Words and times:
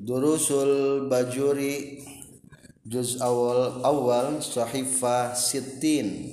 Durusul 0.00 1.12
Bajuri 1.12 2.00
juz 2.88 3.20
awal 3.20 3.84
awal 3.84 4.40
sahifah 4.40 5.36
sitin 5.36 6.32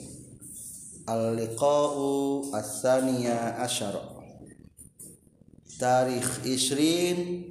al-liqa'u 1.04 2.48
as-saniya 2.56 3.60
asyara 3.60 4.08
tarikh 5.76 6.48
isrin 6.48 7.44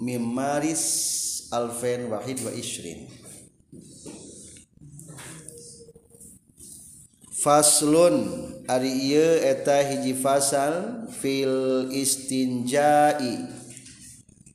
mim 0.00 0.24
maris 0.24 0.84
alfen 1.52 2.08
wahid 2.08 2.40
wa 2.40 2.52
isrin 2.56 3.04
faslun 7.36 8.16
ari 8.64 9.12
ieu 9.12 9.44
eta 9.44 9.76
hiji 9.92 10.16
fasal 10.16 11.04
fil 11.20 11.92
istinja'i 11.92 13.61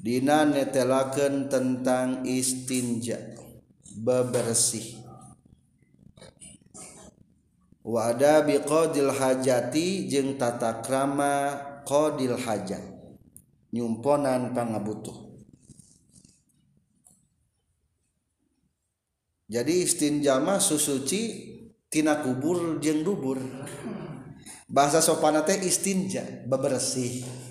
Dina 0.07 0.47
netelaken 0.47 1.51
tentang 1.51 2.23
istinja 2.23 3.19
bebersih. 3.91 5.03
Wada 7.83 8.39
biqadil 8.39 9.11
hajati 9.11 10.07
jeung 10.07 10.39
tata 10.39 10.79
krama 10.79 11.59
qadil 11.83 12.39
hajat 12.39 12.79
nyumponan 13.75 14.55
pangabutuh 14.55 15.27
Jadi 19.51 19.83
istinja 19.83 20.39
mah 20.39 20.63
susuci 20.63 21.51
tina 21.91 22.23
kubur 22.23 22.79
jeung 22.79 23.03
dubur. 23.03 23.43
Bahasa 24.71 25.03
sopanate 25.03 25.55
istinja 25.67 26.23
bebersih. 26.47 27.46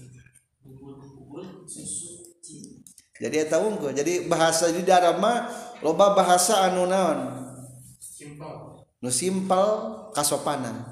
jadi 3.23 3.48
eta 3.48 3.61
unggul 3.61 3.97
jadi 3.97 4.29
bahasa 4.29 4.69
di 4.73 4.84
darah 4.84 5.16
mah 5.16 5.48
loba 5.80 6.12
bahasa 6.17 6.69
anu 6.69 6.84
naon 6.84 7.19
nu 9.00 9.11
simpel 9.12 9.67
kasopanan 10.12 10.84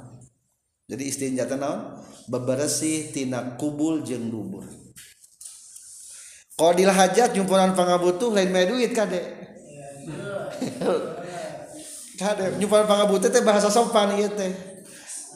jadi 0.89 1.05
istinjata 1.05 1.57
naon 1.57 2.01
beberesih 2.29 3.13
tina 3.13 3.57
kubul 3.61 4.01
jeung 4.05 4.33
dubur 4.33 4.65
Kodil 6.55 6.87
hajat 6.87 7.35
nyumpunan 7.35 7.75
pangabutuh 7.75 8.31
lain 8.31 8.55
meh 8.55 8.71
duit 8.71 8.95
kade. 8.95 9.19
kade 12.21 12.63
nyumpunan 12.63 12.87
pangabutuh 12.87 13.27
teh 13.27 13.43
bahasa 13.43 13.67
sopan 13.75 14.15
ieu 14.15 14.31
teh. 14.31 14.55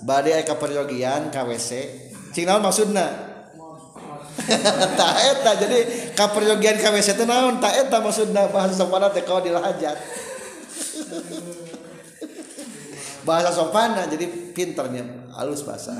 Bade 0.06 0.30
aya 0.30 0.47
kaperyogian 0.47 1.34
ka 1.34 1.42
WC. 1.42 1.70
Cing 2.30 2.47
naon 2.47 2.62
maksudna? 2.62 3.27
Tak 4.98 5.14
eta 5.19 5.52
jadi 5.67 5.78
kaperyogian 6.19 6.83
KWC 6.83 7.14
itu 7.14 7.24
naon? 7.24 7.62
Tak 7.62 7.86
eta 7.86 8.02
maksudna 8.02 8.50
bahasa 8.50 8.74
sopan 8.74 9.06
teh 9.14 9.22
kau 9.22 9.38
dilahajat. 9.38 9.94
Bahasa 13.22 13.55
sopan 13.55 13.94
jadi 14.11 14.27
pinternya 14.50 15.30
halus 15.39 15.62
bahasa. 15.62 15.94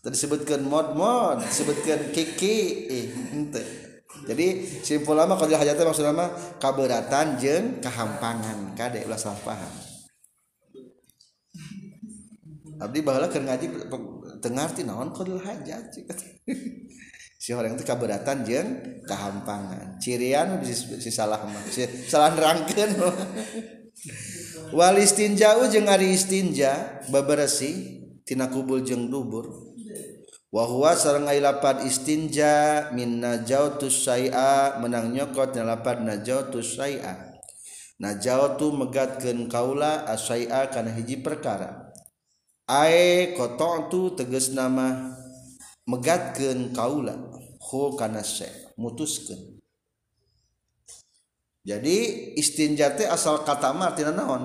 Tadi 0.00 0.14
sebutkan 0.14 0.62
mod 0.62 0.94
mod 0.94 1.42
sebutkan 1.50 2.14
kiki 2.14 2.86
eh 2.86 3.06
ente. 3.34 3.64
Jadi 4.30 4.62
simpul 4.86 5.18
lama 5.18 5.34
kalau 5.34 5.58
hajat 5.58 5.74
maksud 5.74 6.06
nama 6.06 6.30
keberatan 6.62 7.34
jeng 7.42 7.82
kehampangan 7.82 8.78
kade 8.78 9.02
ulah 9.08 9.18
paham 9.42 9.90
abdi 12.80 13.00
bahala 13.04 13.28
keur 13.28 13.44
ngaji 13.44 13.66
tengarti 14.40 14.82
naon 14.88 15.12
qadil 15.12 15.36
hajat 15.36 15.92
si 17.40 17.56
orang 17.56 17.72
itu 17.72 17.88
keberatan 17.88 18.44
jeng 18.44 18.68
kehampangan. 19.08 19.96
Cirian 19.96 20.60
si, 20.60 20.76
si 20.76 21.08
salah 21.08 21.40
si 21.72 21.88
salah 22.04 22.36
nerangkeun 22.36 23.00
wal 24.76 25.00
istinjau 25.00 25.64
jeung 25.72 25.88
ari 25.88 26.12
istinja 26.12 27.00
bebersih 27.08 28.04
tina 28.28 28.52
kubul 28.52 28.84
jeung 28.84 29.08
dubur. 29.08 29.72
Wa 30.50 30.66
huwa 30.66 30.98
sareng 30.98 31.30
lapad 31.30 31.86
istinja 31.86 32.90
min 32.92 33.22
najautus 33.22 34.04
syai'a 34.04 34.82
menang 34.82 35.14
nyokot 35.14 35.56
na 35.56 35.62
lapad 35.62 36.04
najautus 36.04 36.76
syai'a. 36.76 37.40
Najautu 38.02 38.74
megatkeun 38.74 39.46
kaula 39.46 40.04
asyai'a 40.10 40.68
kana 40.68 40.90
hiji 40.90 41.22
perkara. 41.22 41.94
Ae 42.66 43.30
kotontu 43.38 44.18
tegas 44.18 44.50
nama 44.50 45.14
megatkeun 45.86 46.74
kaula 46.74 47.29
hul 47.70 47.94
kana 47.94 48.26
mutuskeun. 48.74 49.62
Jadi 51.62 51.96
istinja 52.34 52.90
teh 52.98 53.06
asal 53.06 53.46
kata 53.46 53.70
mah 53.70 53.94
artinya 53.94 54.10
naon? 54.10 54.42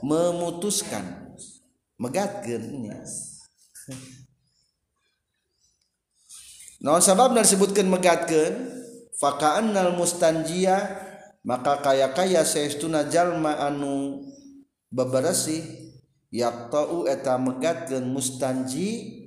Memutuskan. 0.00 1.36
Megatkeun 2.00 2.88
nya 2.88 3.04
naon 6.80 7.04
sabab 7.04 7.36
disebutkeun 7.36 7.92
megatkeun? 7.92 8.80
Fakaannal 9.20 10.00
mustanjia 10.00 10.80
maka 11.44 11.84
kaya-kaya 11.84 12.40
saestuna 12.40 13.04
jalma 13.12 13.52
anu 13.60 14.24
babarasi 14.88 15.60
yaqta'u 16.32 17.04
eta 17.04 17.36
megatkeun 17.36 18.08
mustanji 18.08 19.19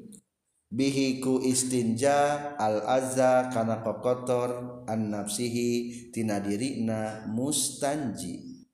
bihiku 0.73 1.38
istinja 1.45 2.57
al-azza 2.57 3.53
kana 3.53 3.85
kokotor 3.85 4.81
an 4.89 5.13
nafsihi 5.13 6.09
tina 6.09 6.41
dirina 6.41 7.29
mustanji. 7.29 8.66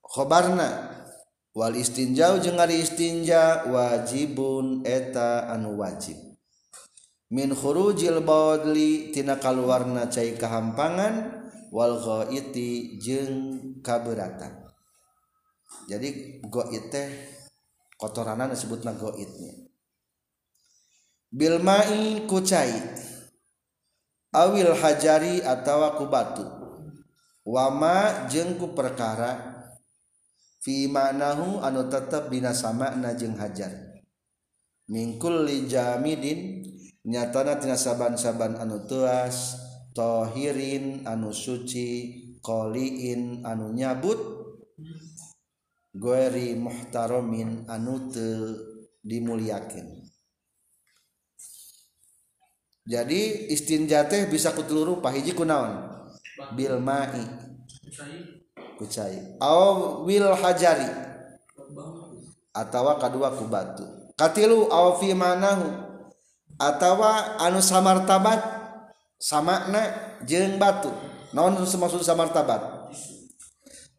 Khobarna 0.00 0.96
wal 1.52 1.76
istinjau 1.76 2.40
jeung 2.40 2.56
ari 2.56 2.80
istinja 2.80 3.68
wajibun 3.68 4.80
eta 4.88 5.52
anu 5.52 5.76
wajib. 5.76 6.16
Min 7.28 7.52
khurujil 7.52 8.24
bawadli 8.24 9.12
tina 9.12 9.36
kaluarna 9.36 10.08
cai 10.08 10.32
kahampangan 10.40 11.44
wal 11.68 12.00
ghaiti 12.00 12.96
jeung 12.96 13.60
kaberatan. 13.84 14.64
Jadi 15.90 16.40
goit 16.48 16.88
teh 16.88 17.35
kotoranan 17.96 18.52
disebut 18.52 18.84
goidnya 18.84 19.66
Bilmai 21.26 22.24
kucai 22.24 22.72
awil 24.36 24.72
hajari 24.76 25.40
atau 25.40 25.96
ku 25.96 26.04
batu. 26.06 26.44
Wama 27.46 28.26
jengku 28.26 28.74
perkara 28.74 29.62
fi 30.58 30.90
ma'nahu 30.90 31.62
anu 31.62 31.86
tetap 31.86 32.26
dina 32.32 32.50
samakna 32.50 33.14
jeung 33.14 33.38
hajar. 33.38 33.70
Mingkul 34.90 35.46
li 35.46 35.66
jamidin 35.66 36.62
nyatana 37.06 37.58
tina 37.58 37.78
saban-saban 37.78 38.58
anu 38.58 38.86
tuas 38.86 39.60
tohirin 39.94 41.06
anu 41.06 41.30
suci 41.30 42.18
koliin 42.42 43.46
anu 43.46 43.70
nyabut. 43.74 44.18
goeri 45.96 46.54
muhtaromin 46.54 47.64
anu 47.68 48.12
dimuliakin 49.00 50.06
jadi 52.86 53.50
istinja 53.50 54.06
teh 54.06 54.30
bisa 54.30 54.54
kutelu 54.54 54.94
rupa 54.94 55.10
hiji 55.10 55.34
kunaon? 55.34 55.90
Bil 56.54 56.78
ma'i. 56.78 57.26
Kucai. 58.78 59.42
Aw 59.42 60.06
wil 60.06 60.30
hajari. 60.38 60.86
Atawa 62.54 63.02
kadua 63.02 63.34
ku 63.34 63.50
batu. 63.50 63.82
Katilu 64.14 64.70
aw 64.70 65.02
fi 65.02 65.10
manahu. 65.18 65.66
Atawa 66.62 67.42
anu 67.42 67.58
samartabat 67.58 68.38
samakna 69.18 69.82
jeung 70.22 70.54
batu. 70.54 70.94
Naon 71.34 71.58
maksud 71.58 72.06
samartabat? 72.06 72.75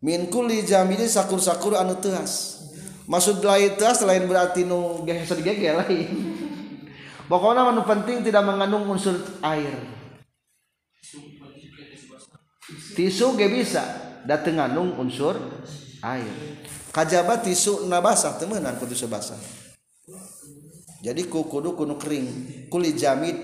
Min 0.04 0.30
kulli 0.30 0.62
jamili 0.64 1.10
sakur-sakur 1.10 1.78
anu 1.78 1.98
teuas 1.98 2.64
maksud 3.10 3.42
lain 3.42 3.74
teuas 3.80 4.04
lain 4.06 4.26
berarti 4.30 4.68
nu 4.68 5.04
geser 5.08 5.42
gege 5.42 5.74
lain. 5.74 6.10
Pokoknya 7.32 7.68
anu 7.68 7.84
penting 7.84 8.24
tidak 8.24 8.48
mengandung 8.48 8.88
unsur 8.88 9.20
air. 9.44 9.76
Tisu 12.96 13.36
ge 13.36 13.52
bisa 13.52 13.84
dateng 14.24 14.64
ngandung 14.64 14.96
unsur 14.96 15.36
air. 16.00 16.34
Kajabat 16.96 17.44
tisu 17.44 17.86
na 17.92 18.00
basah 18.00 18.40
temenan 18.40 18.80
kudu 18.80 18.96
sebasah 18.96 19.58
jadi 21.02 21.22
kudu 21.30 21.78
kudu 21.78 21.96
kering. 21.96 22.28
Kuli 22.68 22.98
jamid 22.98 23.38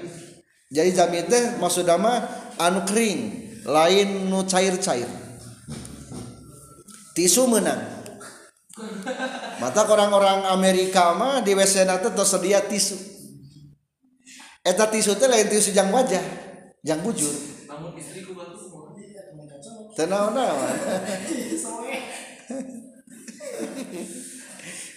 jadi 0.74 0.90
jamid 0.92 1.30
teh 1.30 1.62
maksud 1.62 1.86
mah 2.02 2.26
anu 2.58 2.84
kering 2.84 3.20
lain 3.64 4.28
nu 4.28 4.44
cair-cair 4.44 5.23
tisu 7.14 7.46
menang. 7.46 7.82
Mata 9.62 9.86
orang-orang 9.86 10.50
Amerika 10.50 11.14
mah 11.14 11.46
di 11.46 11.54
WC 11.54 11.86
nate 11.86 12.10
tersedia 12.10 12.66
tisu. 12.66 12.98
Eta 14.66 14.90
tisu 14.90 15.14
teh 15.16 15.30
lain 15.30 15.46
tisu 15.46 15.72
jang 15.72 15.94
wajah 15.94 16.24
jang 16.82 17.00
bujur. 17.06 17.32
Namun 17.70 17.94
istriku 17.96 18.34
batu 18.34 18.64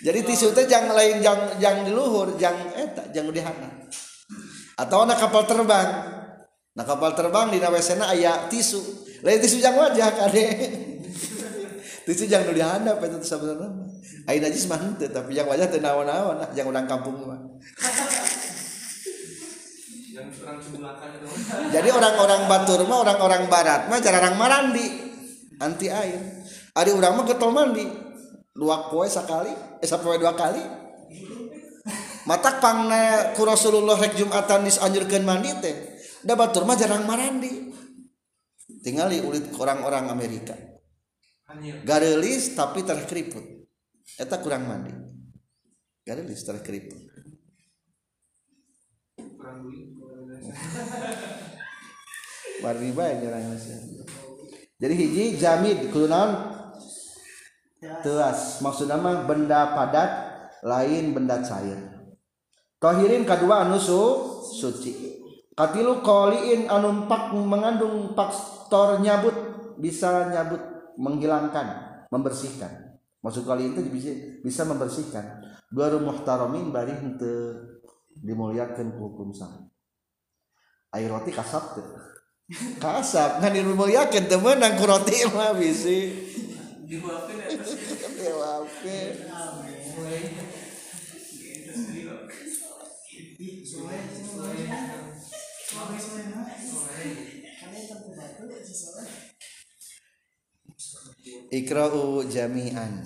jadi 0.00 0.20
tisu 0.24 0.56
teh 0.56 0.64
jang 0.64 0.88
lain 0.88 1.20
jang 1.20 1.60
jang 1.60 1.84
di 1.84 1.92
luhur 1.92 2.40
jang 2.40 2.56
eta 2.72 3.12
jang 3.12 3.28
di 3.28 3.44
hana. 3.44 3.68
Atau 4.80 5.04
na 5.04 5.20
kapal 5.20 5.44
terbang. 5.44 5.88
Nah 6.76 6.84
kapal 6.84 7.12
terbang 7.12 7.52
di 7.52 7.60
nawesena 7.60 8.08
aya 8.08 8.48
tisu. 8.48 8.80
Lain 9.20 9.36
tisu 9.36 9.60
jang 9.60 9.76
wajah 9.76 10.16
kade 10.16 10.44
tisu 12.06 12.30
jang 12.30 12.46
nu 12.46 12.54
di 12.54 12.62
hana 12.62 12.94
eta 12.94 13.18
teh 13.18 13.26
sabenerna 13.26 13.66
ai 14.30 14.38
najis 14.38 14.70
mah 14.70 14.78
henteu 14.78 15.10
tapi 15.10 15.34
yang 15.34 15.50
wajah 15.50 15.66
nah, 15.82 16.86
kampung 16.86 17.18
mah. 17.26 17.40
Yang 20.14 20.32
orang 20.46 20.58
cebulakan 20.62 21.08
itu. 21.18 21.26
Jadi 21.74 21.88
orang-orang 21.90 22.40
batur 22.46 22.80
mah 22.86 22.98
orang-orang 23.02 23.42
barat 23.50 23.90
mah 23.90 23.98
jarang 23.98 24.38
marandi. 24.38 24.86
Anti 25.58 25.90
air 25.90 26.46
ari 26.78 26.90
urang 26.94 27.18
mah 27.18 27.24
getol 27.26 27.50
mandi 27.50 27.84
dua 28.54 28.86
poe 28.86 29.10
sekali 29.10 29.50
eh 29.82 29.88
sapoe 29.90 30.14
dua 30.14 30.38
kali. 30.38 30.62
Matak 32.26 32.62
pangna 32.62 33.34
ku 33.34 33.42
Rasulullah 33.42 33.98
rek 33.98 34.14
Jumatan 34.14 34.62
disanjurkeun 34.62 35.26
mandi 35.26 35.50
teh. 35.58 35.74
Da 36.22 36.38
batur 36.38 36.62
mah 36.62 36.78
jarang 36.78 37.02
marandi. 37.02 37.74
Tingali 38.86 39.18
ulit 39.26 39.50
orang-orang 39.58 40.06
Amerika 40.14 40.75
garelis 41.84 42.52
tapi 42.56 42.82
terkeriput. 42.82 43.44
Eta 44.16 44.38
kurang 44.40 44.68
mandi. 44.68 44.92
Garelis 46.06 46.42
terkeriput. 46.46 47.02
Warni 52.64 52.90
bae 52.96 53.14
jarang 53.20 53.52
jadi 54.76 54.92
hiji 54.92 55.40
jamid 55.40 55.88
kudu 55.88 56.04
naon? 56.04 56.52
Teas. 57.80 58.60
Maksud 58.60 58.92
nama 58.92 59.24
benda 59.24 59.72
padat 59.72 60.10
lain 60.60 61.16
benda 61.16 61.40
cair. 61.40 61.80
Tohirin 62.76 63.24
kedua 63.24 63.64
anu 63.64 63.80
su, 63.80 64.00
suci. 64.52 65.16
Katilu 65.56 66.04
koliin 66.04 66.68
anu 66.68 67.08
pak 67.08 67.32
mengandung 67.32 68.12
faktor 68.12 69.00
nyabut 69.00 69.32
bisa 69.80 70.28
nyabut 70.28 70.60
menghilangkan 70.96 71.66
membersihkan 72.10 73.00
maksud 73.20 73.44
kali 73.44 73.72
itu 73.72 73.80
bisa 73.88 74.12
bisa 74.42 74.62
membersihkan 74.64 75.42
dua 75.72 75.92
muhtaromin 75.98 76.72
bari 76.72 76.94
henteu 76.94 77.56
dimuliakeun 78.20 78.96
ku 78.96 79.12
hukum 79.12 79.32
sah 79.32 79.50
air 80.96 81.10
roti 81.12 81.32
kasap 81.32 81.76
teu 81.76 81.86
kasap 82.80 83.44
kan 83.44 83.52
dimuliakeun 83.52 84.24
teu 84.28 84.40
meunang 84.40 84.78
ku 84.80 84.84
roti 84.88 85.26
mah 85.30 85.52
bisi 85.52 86.26
dibuatkan 86.86 87.36
ya 87.50 87.58
Diwafir. 88.16 89.26
mulai 89.96 90.22
gitu 90.22 91.72
sendiri 91.74 92.06
kok 92.06 92.30
Ikra'u 101.26 102.22
jami'an. 102.30 103.02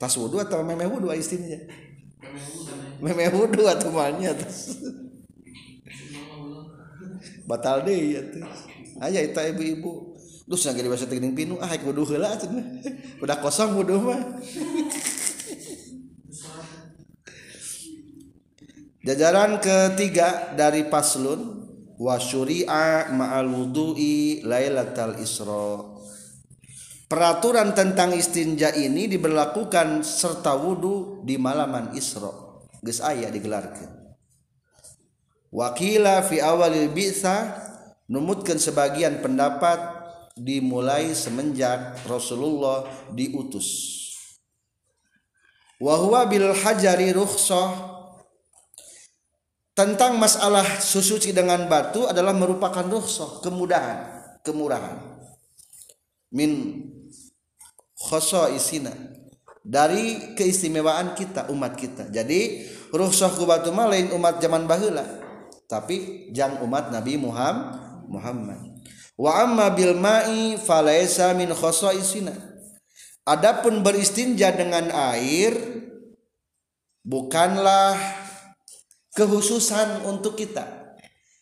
Tas 0.02 0.18
wudu 0.18 0.42
atau 0.42 0.66
memeh 0.66 0.90
wudu 0.90 1.14
istinja? 1.14 1.70
Memeh 2.98 3.30
wudu 3.30 3.70
atau 3.70 3.94
terus 3.94 4.74
batal 7.46 7.86
deh 7.86 8.18
ya 8.18 8.26
tuh. 8.26 8.42
Aja 8.98 9.22
itu 9.22 9.38
ibu-ibu 9.38 10.17
terus 10.48 10.64
lagi 10.64 10.80
di 10.80 10.88
bahasa 10.88 11.06
teging 11.12 11.36
pinu. 11.36 11.60
Ah 11.60 11.76
wudu 11.76 12.08
heula 12.08 12.32
udah 13.24 13.38
kosong 13.44 13.76
wudu 13.76 14.00
mah. 14.00 14.40
Jajaran 19.08 19.64
ketiga 19.64 20.52
dari 20.56 20.88
paslun 20.92 21.64
wa 21.96 22.20
syuri'a 22.20 23.08
ma'al 23.16 23.48
wudu'i 23.48 24.44
lailatal 24.44 25.16
isra. 25.20 25.96
Peraturan 27.08 27.72
tentang 27.72 28.12
istinja 28.12 28.76
ini 28.76 29.08
diberlakukan 29.08 30.04
serta 30.04 30.60
wudu 30.60 31.24
di 31.24 31.40
malaman 31.40 31.96
isra. 31.96 32.28
Geus 32.84 33.00
aya 33.00 33.32
digelarkeun. 33.32 33.96
Wakila 35.56 36.28
fi 36.28 36.44
awalil 36.44 36.92
bi'sa 36.92 37.64
numutkan 38.12 38.60
sebagian 38.60 39.24
pendapat 39.24 39.80
dimulai 40.38 41.12
semenjak 41.18 42.02
Rasulullah 42.06 42.86
diutus. 43.12 43.98
Wahwa 45.78 46.26
bil 46.26 46.54
hajari 46.54 47.14
rukhsah. 47.14 47.98
Tentang 49.78 50.18
masalah 50.18 50.66
susuci 50.82 51.38
dengan 51.38 51.70
batu 51.70 52.10
adalah 52.10 52.34
merupakan 52.34 52.82
rukhsah 52.82 53.46
kemudahan 53.46 54.10
kemurahan. 54.42 55.22
Min 56.34 56.82
isina 58.58 58.90
dari 59.62 60.34
keistimewaan 60.34 61.14
kita 61.14 61.54
umat 61.54 61.78
kita. 61.78 62.10
Jadi 62.10 62.66
rukhsah 62.90 63.38
ku 63.38 63.46
batu 63.46 63.70
lain 63.70 64.10
umat 64.18 64.42
zaman 64.42 64.66
baheula. 64.66 65.06
Tapi 65.70 66.30
jang 66.34 66.58
umat 66.66 66.90
Nabi 66.90 67.22
Muhammad 67.22 67.88
Muhammad 68.08 68.77
wa 69.18 69.32
amma 69.42 69.74
bil 69.74 69.98
ma'i 69.98 70.56
falaisa 70.62 71.34
min 71.34 71.50
khasaisina 71.50 72.34
adapun 73.28 73.84
beristinja 73.84 74.56
dengan 74.56 74.88
air 74.94 75.58
bukanlah 77.04 78.00
kehususan 79.18 80.08
untuk 80.08 80.40
kita. 80.40 80.96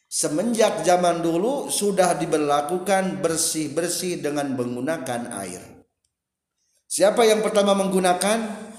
Semenjak 0.08 0.88
zaman 0.88 1.20
dulu 1.20 1.68
sudah 1.68 2.16
diberlakukan 2.16 3.20
bersih-bersih 3.20 4.24
dengan 4.24 4.56
menggunakan 4.56 5.28
air. 5.44 5.60
Siapa 6.88 7.28
yang 7.28 7.44
pertama 7.44 7.76
menggunakan? 7.76 8.72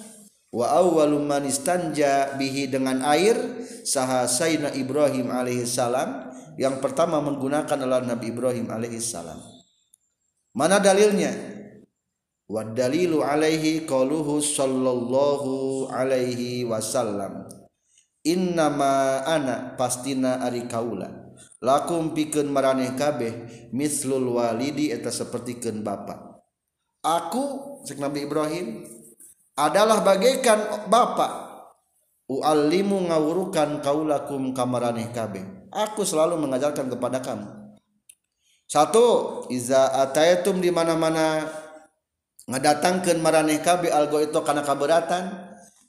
Wa 0.48 0.80
awwalu 0.80 1.20
man 1.20 1.44
istanja 1.44 2.32
bihi 2.40 2.72
dengan 2.72 3.04
air 3.04 3.36
saha 3.84 4.24
Sayyidina 4.24 4.72
Ibrahim 4.72 5.28
alaihi 5.28 5.68
salam 5.68 6.25
yang 6.56 6.80
pertama 6.80 7.20
menggunakan 7.20 7.76
adalah 7.76 8.00
Nabi 8.00 8.32
Ibrahim 8.32 8.72
alaihi 8.72 9.00
salam. 9.00 9.36
Mana 10.56 10.80
dalilnya? 10.80 11.36
Wa 12.48 12.64
dalilu 12.64 13.20
alaihi 13.20 13.84
qauluhu 13.84 14.40
sallallahu 14.40 15.92
alaihi 15.92 16.64
wasallam. 16.64 17.44
Innama 18.24 19.22
ana 19.28 19.76
pastina 19.76 20.40
ari 20.40 20.64
kaula. 20.64 21.28
Lakum 21.60 22.16
pikeun 22.16 22.48
maraneh 22.48 22.96
kabeh 22.96 23.68
mislul 23.76 24.40
walidi 24.40 24.88
eta 24.92 25.12
sapertikeun 25.12 25.84
bapa. 25.84 26.40
Aku 27.04 27.78
cek 27.84 28.00
Nabi 28.00 28.24
Ibrahim 28.24 28.82
adalah 29.56 30.00
bagaikan 30.00 30.88
bapak 30.88 31.32
uallimu 32.26 33.08
ngawurukan 33.08 33.80
kaulakum 33.80 34.50
kamaraneh 34.52 35.14
kabeh 35.14 35.55
aku 35.76 36.08
selalu 36.08 36.40
mengajarkan 36.40 36.88
kepada 36.88 37.20
kamu. 37.20 37.76
Satu 38.64 39.44
iza 39.52 39.92
ataitum 40.00 40.58
di 40.58 40.72
mana-mana 40.72 41.44
ngadatangkeun 42.48 43.20
maraneh 43.20 43.60
kabeh 43.60 43.92
algo 43.92 44.18
itu 44.24 44.40
karena 44.40 44.64
keberatan. 44.64 45.24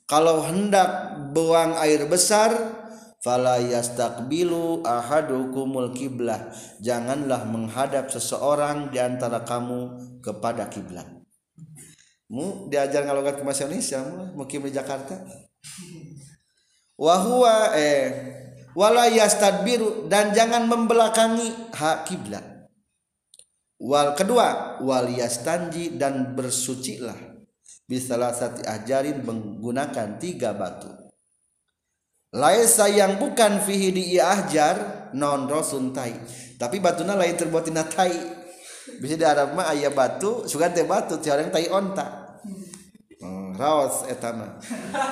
Kalau 0.08 0.40
hendak 0.44 1.20
buang 1.36 1.76
air 1.80 2.08
besar 2.08 2.52
fala 3.24 3.60
yastaqbilu 3.60 4.84
ahadukumul 4.84 5.96
kiblah. 5.96 6.52
Janganlah 6.84 7.48
menghadap 7.48 8.12
seseorang 8.12 8.92
di 8.92 9.00
antara 9.00 9.42
kamu 9.42 9.96
kepada 10.22 10.70
kiblat 10.70 11.18
mu 12.28 12.68
diajar 12.68 13.08
ngalogat 13.08 13.40
ke 13.40 13.42
Indonesia 13.42 14.04
mu 14.04 14.44
mukim 14.44 14.60
di 14.68 14.72
Jakarta. 14.72 15.16
Wahwa 17.00 17.72
eh 17.72 18.06
wala 18.76 19.08
yastadbiru 19.08 20.10
dan 20.10 20.34
jangan 20.36 20.68
membelakangi 20.68 21.72
hak 21.72 21.98
kiblat. 22.08 22.44
Wal 23.78 24.18
kedua 24.18 24.80
wal 24.82 25.08
yastanji 25.14 25.94
dan 25.94 26.34
bersucilah. 26.34 27.38
Bisalah 27.88 28.36
sati 28.36 28.66
ajarin 28.66 29.24
menggunakan 29.24 30.20
tiga 30.20 30.52
batu. 30.52 30.92
Laisa 32.36 32.84
yang 32.92 33.16
bukan 33.16 33.64
fihi 33.64 33.88
di 33.88 34.04
ahjar 34.20 35.08
non 35.16 35.48
rosun 35.48 35.96
tai. 35.96 36.12
Tapi 36.60 36.76
batuna 36.82 37.16
lain 37.16 37.32
terbuat 37.32 37.64
tina 37.64 37.88
tai. 37.88 38.12
Bisa 39.00 39.16
di 39.16 39.24
Arab 39.24 39.56
mah 39.56 39.72
aya 39.72 39.88
batu 39.88 40.44
sugan 40.44 40.74
teh 40.74 40.84
batu 40.84 41.16
ti 41.16 41.32
orang 41.32 41.48
tai 41.48 41.72
onta 41.72 42.27
raos 43.58 44.06
eta 44.06 44.30
mah 44.30 44.54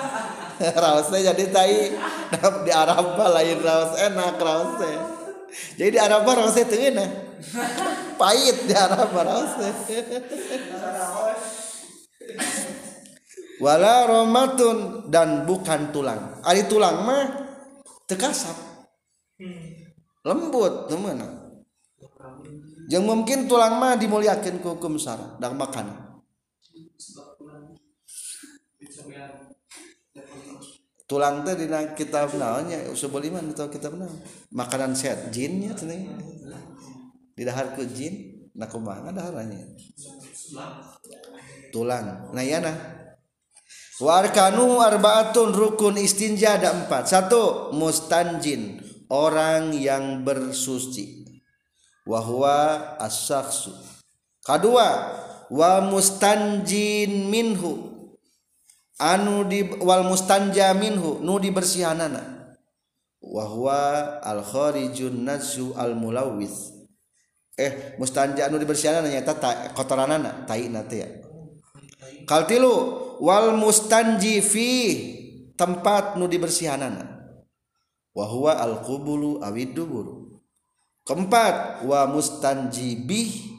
raos 0.83 1.11
teh 1.11 1.21
jadi 1.26 1.45
tai. 1.50 1.91
Di 2.62 2.71
Arab 2.71 3.19
mah 3.19 3.29
lain 3.35 3.59
raos 3.59 3.99
enak 3.99 4.38
raos 4.38 4.79
teh 4.79 4.97
jadi 5.75 5.91
di 5.91 6.00
Arab 6.00 6.23
mah 6.23 6.35
raos 6.38 6.55
teh 6.55 6.62
teu 6.62 6.79
enak 6.79 7.11
pahit 8.21 8.71
di 8.71 8.75
Arab 8.79 9.11
mah 9.11 9.25
raos 9.26 9.53
teh 9.59 9.75
wala 13.65 14.07
romatun 14.07 15.11
dan 15.11 15.43
bukan 15.43 15.91
tulang. 15.91 16.38
Ari 16.47 16.71
tulang 16.71 17.03
mah 17.03 17.25
tekasap 18.07 18.55
lembut 20.23 20.87
teman 20.87 21.19
yang 22.87 23.03
mungkin 23.03 23.50
tulang 23.50 23.83
mah 23.83 23.99
dimuliakan 23.99 24.62
ke 24.62 24.69
hukum 24.79 24.95
syara 24.95 25.35
dan 25.43 25.59
makan 25.59 26.05
tulang 31.06 31.46
teh 31.46 31.54
dina 31.54 31.94
kitab 31.94 32.34
naonnya 32.34 32.90
usul 32.90 33.10
iman 33.14 33.54
atau 33.54 33.70
kitab 33.70 33.94
naon? 33.94 34.12
Makanan 34.50 34.92
sehat 34.98 35.30
jinnya 35.30 35.72
cenah 35.72 36.18
di 37.36 37.42
dahar 37.46 37.78
ke 37.78 37.86
jin 37.86 38.46
nah 38.56 38.66
kumaha 38.66 39.12
daharannya 39.14 39.76
tulang. 41.70 42.32
Nah 42.32 42.42
iya 42.42 42.58
nah. 42.62 42.76
Warkanu 43.96 44.76
arbaatun 44.80 45.56
rukun 45.56 45.96
istinja 45.96 46.60
ada 46.60 46.72
empat. 46.72 47.08
Satu 47.08 47.72
mustanjin. 47.72 48.84
Orang 49.06 49.70
yang 49.72 50.26
bersuci. 50.26 51.25
Wahwa 52.04 52.98
asaksu. 52.98 53.72
Kedua 54.42 54.88
wa 55.46 55.72
mustanjin 55.86 57.30
minhu 57.30 57.96
anu 59.00 59.45
di 59.49 59.65
wal 59.81 60.05
mustanja 60.05 60.73
minhu 60.76 61.21
nu 61.21 61.41
dibersihanana. 61.41 62.55
Wahwa 63.21 64.21
al 64.23 64.41
kharijun 64.45 65.25
nasu 65.25 65.75
al 65.76 65.97
mulawis. 65.97 66.73
Eh 67.57 67.97
mustanja 67.97 68.47
anu 68.47 68.61
dibersihanana 68.61 69.09
nyata 69.09 69.37
kotoranana 69.73 70.45
tai 70.49 70.69
nate 70.69 70.97
ya. 71.00 71.09
Kaltilu 72.26 72.75
wal 73.23 73.57
mustanji 73.57 74.45
fi 74.45 74.69
tempat 75.57 76.21
nu 76.21 76.29
dibersihanana 76.29 77.17
wa 78.17 78.25
huwa 78.29 78.57
al 78.61 78.81
qubulu 78.85 79.41
awid 79.45 79.73
dubur 79.76 80.37
keempat 81.05 81.85
wa 81.85 82.05
mustanji 82.09 82.97
bih 82.97 83.55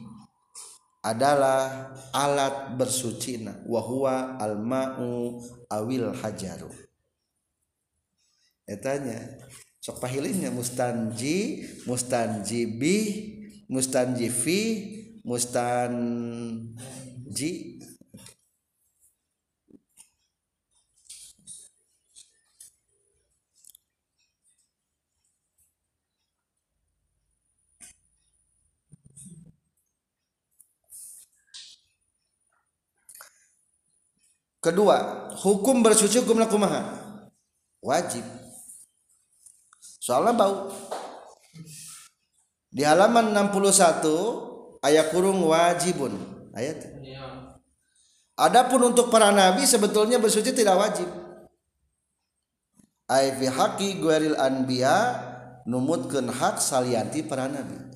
adalah 1.08 1.88
alat 2.12 2.76
bersucina 2.76 3.64
wa 3.64 3.80
huwa 3.80 4.36
al 4.36 4.60
ma'u 4.60 5.40
awil 5.72 6.12
hajaru. 6.12 6.68
Etanya 8.68 9.40
sok 9.80 10.04
pahilinnya 10.04 10.52
mustanji 10.52 11.64
mustanji 11.88 12.68
bih 12.68 13.08
mustanji 13.72 14.28
kedua 34.68 35.28
hukum 35.40 35.80
bersuci 35.80 36.20
hukum 36.20 36.44
kumaha 36.44 36.98
wajib. 37.82 38.24
Soalnya 39.80 40.32
bau. 40.34 40.72
Di 42.68 42.84
halaman 42.84 43.32
61 43.32 44.80
ayat 44.84 45.12
kurung 45.12 45.44
wajibun. 45.48 46.16
Ayat. 46.52 46.84
Adapun 48.38 48.94
untuk 48.94 49.10
para 49.10 49.34
nabi 49.34 49.66
sebetulnya 49.66 50.22
bersuci 50.22 50.54
tidak 50.54 50.78
wajib. 50.78 51.08
Ay 53.08 53.34
fi 53.34 53.50
haqi 53.50 53.98
ghairil 53.98 54.38
anbiya 54.38 55.16
numutkeun 55.66 56.30
hak 56.30 56.62
salianti 56.62 57.26
para 57.26 57.50
nabi. 57.50 57.88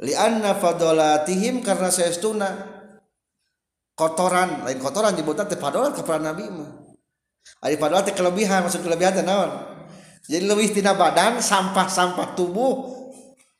Li 0.00 0.16
anna 0.16 0.56
fadalatihim 0.56 1.60
karena 1.60 1.92
saestuna 1.92 2.79
kotoran. 4.00 4.64
Lain 4.64 4.80
kotoran 4.80 5.12
nyebutan 5.12 5.44
teh 5.44 5.60
padolat 5.60 5.92
ke 5.92 6.00
para 6.00 6.16
nabi 6.16 6.48
mah. 6.48 6.88
Ari 7.60 7.76
padolat 7.76 8.08
teh 8.08 8.16
kelebihan 8.16 8.64
maksud 8.64 8.80
kelebihan 8.80 9.12
teh 9.12 9.20
naon? 9.20 9.52
Jadi 10.24 10.48
lebih 10.48 10.72
tina 10.72 10.96
badan 10.96 11.44
sampah-sampah 11.44 12.32
tubuh. 12.32 12.96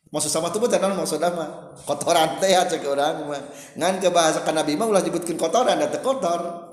Maksud 0.08 0.32
sama 0.32 0.48
tubuh 0.48 0.72
teh 0.72 0.80
naon 0.80 0.96
maksudna 0.96 1.28
mah? 1.28 1.48
Kotoran 1.84 2.40
teh 2.40 2.56
cek 2.56 2.80
urang 2.88 3.28
mah. 3.28 3.44
Ngan 3.76 4.00
ke 4.00 4.08
bahasa 4.08 4.40
ka 4.40 4.56
nabi 4.56 4.80
mah 4.80 4.88
ulah 4.88 5.04
nyebutkeun 5.04 5.36
kotoran 5.36 5.76
da 5.76 5.92
teh 5.92 6.00
kotor. 6.00 6.72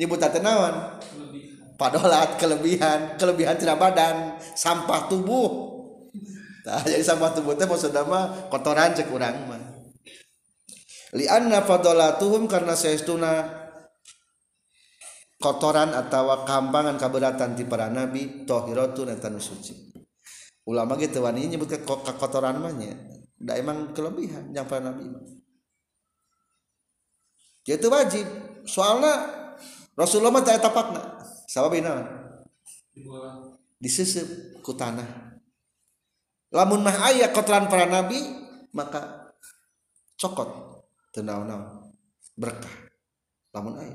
Nyebutan 0.00 0.32
teh 0.32 0.40
naon? 0.40 0.96
Padolat 1.76 2.40
kelebihan. 2.40 3.20
Kelebihan 3.20 3.60
tina 3.60 3.76
badan 3.76 4.40
sampah 4.56 5.12
tubuh. 5.12 5.68
Nah, 6.62 6.78
jadi 6.86 7.04
sampah 7.04 7.36
tubuh 7.36 7.52
teh 7.60 7.68
mah 7.68 8.48
kotoran 8.48 8.96
cek 8.96 9.12
urang 9.12 9.36
mah 9.44 9.71
lianna 11.12 11.60
fadolatuhum 11.60 12.48
karena 12.48 12.72
seestuna 12.72 13.62
kotoran 15.36 15.92
atau 15.92 16.46
kampangan 16.48 16.96
kaberatan 16.96 17.52
di 17.52 17.68
para 17.68 17.92
nabi 17.92 18.48
tohiratun 18.48 19.12
eta 19.12 19.28
suci. 19.36 19.92
Ulama 20.62 20.94
gitu 20.94 21.26
wani 21.26 21.50
nyebut 21.50 21.68
ke 21.68 21.82
kotoran 22.16 22.62
mahnya 22.62 22.94
da 23.34 23.58
emang 23.58 23.90
kelebihan 23.90 24.54
yang 24.54 24.64
para 24.64 24.88
nabi. 24.88 25.10
Itu 27.66 27.90
wajib. 27.90 28.24
Soalnya 28.62 29.26
Rasulullah 29.98 30.30
mah 30.30 30.46
tak 30.46 30.62
tapakna 30.62 31.18
sababina 31.50 32.06
disisip 33.82 34.56
ku 34.62 34.78
tanah. 34.78 35.34
Lamun 36.54 36.86
mah 36.86 37.10
aya 37.10 37.34
kotoran 37.34 37.66
para 37.66 37.90
nabi 37.90 38.22
maka 38.70 39.34
cokot 40.14 40.61
tenau 41.12 41.44
berkah. 42.34 42.72
Lamun 43.52 43.76
aya. 43.76 43.94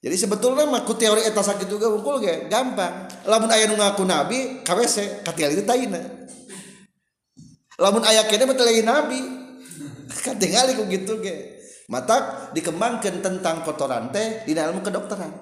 Jadi 0.00 0.16
sebetulnya 0.16 0.64
mah 0.64 0.86
teori 0.86 1.26
eta 1.28 1.44
sakit 1.44 1.68
juga 1.68 1.90
unggul 1.90 2.22
ge 2.24 2.48
gampang. 2.48 3.10
Lamun 3.26 3.50
aya 3.52 3.68
nu 3.68 3.76
ngaku 3.76 4.06
nabi 4.06 4.64
ka 4.64 4.72
WC 4.72 5.26
katingali 5.26 5.60
itu 5.60 5.66
taina. 5.66 6.00
Lamun 7.76 8.06
aya 8.06 8.24
kene 8.24 8.48
lagi 8.48 8.80
nabi. 8.86 9.20
Katingali 10.24 10.78
ku 10.78 10.88
gitu 10.88 11.20
ge. 11.20 11.60
Mata 11.90 12.48
dikembangkan 12.54 13.18
tentang 13.18 13.66
kotoran 13.66 14.14
teh 14.14 14.46
di 14.46 14.54
ilmu 14.54 14.80
kedokteran. 14.80 15.34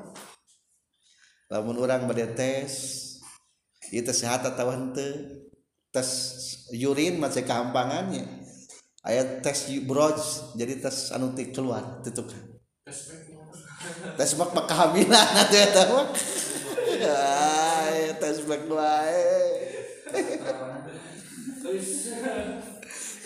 Lamun 1.52 1.76
orang 1.78 2.09
bade 2.09 2.26
tes 2.33 3.04
sehat 3.92 4.45
atau 4.45 4.68
henteu 4.73 5.45
tes 5.88 6.09
urin 6.73 7.16
masih 7.16 7.45
kehampangannya 7.45 8.38
aya 9.08 9.40
tes 9.40 9.72
broj 9.88 10.20
jadi 10.52 10.76
tes 10.84 11.10
anu 11.16 11.32
ti 11.32 11.48
keluar 11.48 12.04
tutup 12.04 12.28
tes 14.20 14.30
mak 14.36 14.52
mak 14.52 14.68
kehamilan 14.68 15.28
atau 15.42 15.56
ya 15.56 15.68
tahu 15.72 15.98
ay 16.98 17.98
tes 18.20 18.36
mak 18.44 18.62
wae. 18.68 19.26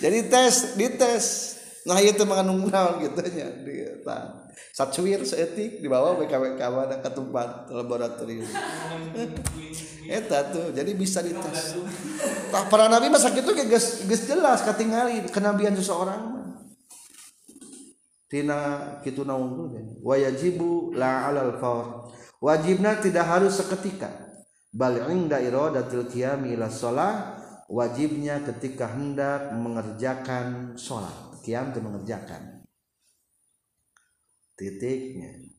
Jadi 0.03 0.19
tes 0.27 0.55
dites. 0.75 1.27
Nah 1.87 1.99
itu 2.03 2.23
mengandung 2.27 2.67
naon 2.67 3.03
gitu 3.03 3.23
nya 3.35 3.49
dia 3.63 3.99
sacuir 4.73 5.21
seetik 5.25 5.81
dibawa 5.85 6.17
BKWK 6.21 6.61
mana 6.73 6.97
ke 7.01 7.11
tempat 7.11 7.69
laboratorium. 7.69 8.49
Eta 10.09 10.53
tuh 10.53 10.73
jadi 10.75 10.93
bisa 10.97 11.21
dites. 11.23 11.79
Tah 12.51 12.67
para 12.69 12.89
nabi 12.91 13.09
masa 13.09 13.31
gitu 13.33 13.55
geus 13.55 14.05
geus 14.09 14.23
jelas 14.29 14.65
katingali 14.67 15.25
kenabian 15.31 15.77
seseorang 15.77 16.43
tina 18.33 18.99
kitu 19.05 19.29
naungul 19.29 19.77
wajibu 20.01 20.97
la 20.97 21.29
alal 21.29 21.61
faur. 21.61 22.09
Wajibna 22.43 22.99
tidak 22.99 23.29
harus 23.29 23.61
seketika. 23.61 24.11
Bal 24.73 25.05
inda 25.13 25.39
iradatil 25.39 26.09
qiyami 26.09 26.57
ila 26.57 26.67
shalah 26.73 27.39
wajibnya 27.73 28.45
ketika 28.45 28.89
hendak 28.89 29.53
mengerjakan 29.57 30.77
sholat 30.77 31.41
qiyam 31.41 31.73
itu 31.73 31.81
mengerjakan 31.81 32.52
titiknya. 34.63 35.51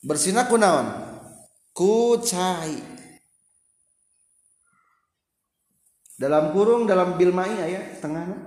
Bersina 0.00 0.48
kunaon? 0.48 0.88
Ku 1.76 2.16
cai 2.24 2.92
dalam 6.22 6.54
kurung 6.54 6.86
dalam 6.86 7.18
bilmai 7.18 7.50
ya 7.66 7.82
tengahnya 7.98 8.38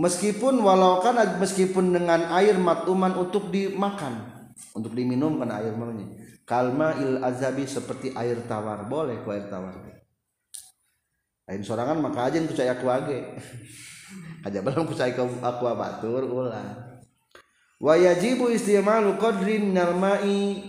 meskipun 0.00 0.64
walau 0.64 1.04
kan 1.04 1.20
meskipun 1.36 1.92
dengan 1.92 2.32
air 2.32 2.56
matuman 2.56 3.12
untuk 3.20 3.52
dimakan 3.52 4.48
untuk 4.72 4.96
diminum 4.96 5.36
kan 5.36 5.60
air 5.60 5.76
mamanya 5.76 6.08
kalma 6.46 6.94
il 7.02 7.18
azabi 7.20 7.66
seperti 7.66 8.14
air 8.14 8.46
tawar. 8.46 8.86
Boleh 8.86 9.18
ku 9.26 9.34
air 9.34 9.50
tawar 9.50 9.74
lain 11.46 11.62
sorangan 11.62 12.02
maka 12.02 12.26
aja 12.26 12.42
cai 12.42 12.66
aku 12.66 12.90
age 12.90 13.22
aja 14.46 14.58
belum 14.66 14.82
ku 14.82 14.98
cai 14.98 15.14
aku 15.14 15.62
batur 15.62 16.26
ulah. 16.26 16.98
Wa 17.78 17.94
yajibu 17.94 18.50
istimalu 18.50 19.14
qadrin 19.20 19.70
minal 19.70 19.94
ma'i 19.94 20.64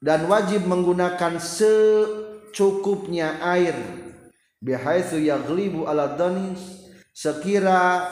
dan 0.00 0.24
wajib 0.32 0.64
menggunakan 0.64 1.36
secukupnya 1.36 3.36
air. 3.44 3.76
Bihaitsu 4.62 5.18
yaghlibu 5.18 5.90
ala 5.90 6.14
dhanis 6.14 6.86
sekira 7.12 8.06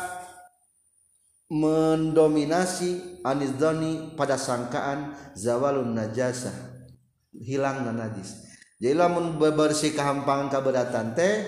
mendominasi 1.48 3.22
anis 3.24 3.54
dhani 3.56 4.12
pada 4.18 4.36
sangkaan 4.36 5.14
zawalun 5.34 5.94
najasah 5.94 6.69
hilang 7.34 7.86
najis. 7.94 8.50
Jadi 8.80 8.96
lamun 8.96 9.36
bebersih 9.36 9.92
kehampangan 9.92 10.48
kaberatan 10.48 11.12
teh 11.12 11.44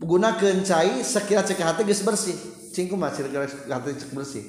gunakeun 0.00 0.64
cai 0.64 1.04
sekira 1.04 1.44
cek 1.44 1.60
hati 1.60 1.82
geus 1.84 2.02
bersih. 2.02 2.36
Cingku 2.72 2.96
sekira 3.12 3.44
hati 3.46 3.98
cek 3.98 4.10
bersih? 4.16 4.44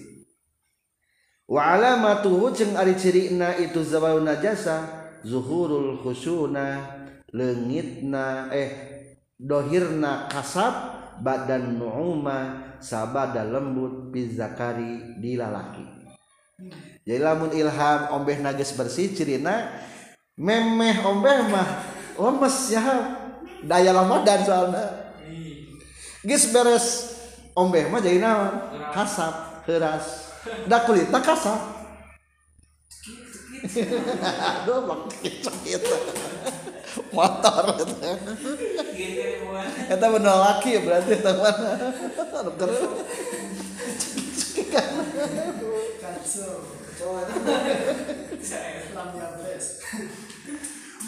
Wa 1.44 1.76
alamatuhu 1.76 2.56
jeung 2.56 2.80
ari 2.80 2.96
cirina 2.96 3.60
itu 3.60 3.84
zawalun 3.84 4.24
najasah 4.24 5.04
zuhurul 5.28 6.00
khusuna 6.04 6.84
leungitna 7.32 8.52
eh 8.52 8.72
dohirna 9.40 10.28
kasab 10.30 11.04
badan 11.24 11.80
nu'uma 11.80 12.72
sabada 12.84 13.48
lembut 13.48 14.12
pizakari 14.12 15.18
di 15.18 15.40
lalaki 15.40 15.84
jadi 17.04 17.20
lamun 17.20 17.52
ilham 17.56 18.14
ombeh 18.16 18.40
nages 18.40 18.76
bersih 18.76 19.12
cirina 19.16 19.72
memeh 20.38 20.96
ombeh 21.06 21.38
mah. 21.50 21.70
Lemes 22.18 22.58
ya. 22.70 22.84
Daya 23.64 23.96
ramadan 23.96 24.40
soalnya. 24.44 24.86
Gis 26.24 26.52
beres 26.52 27.16
ombeh 27.56 27.88
mah 27.92 28.00
jadi 28.00 28.20
naon 28.20 28.56
kasap 28.92 29.64
keras 29.68 30.32
da 30.68 30.84
kulitna 30.84 31.20
kasap. 31.24 31.60
Aduh 34.44 34.84
mak 34.84 35.08
gitu 35.24 35.96
motor 37.16 37.64
Eta. 39.88 40.06
Bener 40.12 40.36
laki 40.36 40.84
berarti 40.84 41.16
teman. 41.24 41.56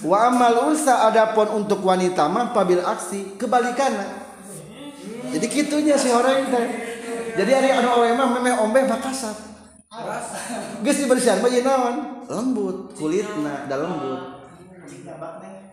Wa 0.05 0.29
amal 0.29 0.53
unsa 0.71 1.07
adapun 1.07 1.47
untuk 1.51 1.83
wanita 1.83 2.27
mah 2.27 2.51
pabil 2.51 2.83
aksi 2.83 3.39
kebalikannya. 3.39 4.07
Jadi 5.35 5.47
kitunya 5.51 5.99
si 5.99 6.11
orang 6.11 6.47
teh. 6.47 6.67
Jadi 7.35 7.51
hari 7.51 7.69
anu 7.75 7.91
awe 7.91 8.07
mah 8.15 8.27
memeh 8.39 8.55
ombe 8.59 8.79
mah 8.87 8.99
kasar. 9.03 9.35
Geus 10.83 10.97
dibersihan 11.03 11.43
mah 11.43 11.51
naon? 11.51 11.95
Lembut 12.27 12.95
kulitna 12.95 13.67
da 13.67 13.75
lembut. 13.79 14.21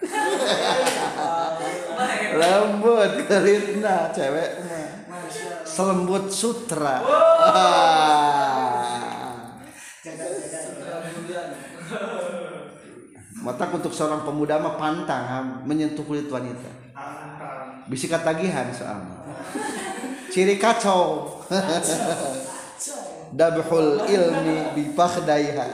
lembut 2.42 3.12
kulitna 3.31 4.11
cewek 4.11 4.51
mah 4.59 4.90
selembut 5.62 6.27
sutra 6.35 6.98
mata 13.42 13.66
untuk 13.74 13.90
seorang 13.90 14.22
pemuda 14.22 14.62
mah 14.62 14.78
pantang 14.78 15.66
menyentuh 15.66 16.07
kulit 16.07 16.31
wanita. 16.31 16.70
Bisi 17.90 18.07
katagihan 18.07 18.70
soalnya 18.70 19.22
ciri 20.33 20.57
kacau. 20.57 21.28
Dabhul 23.33 24.05
ilmi 24.09 24.76
bi 24.76 24.83
fakhdaiha 24.92 25.64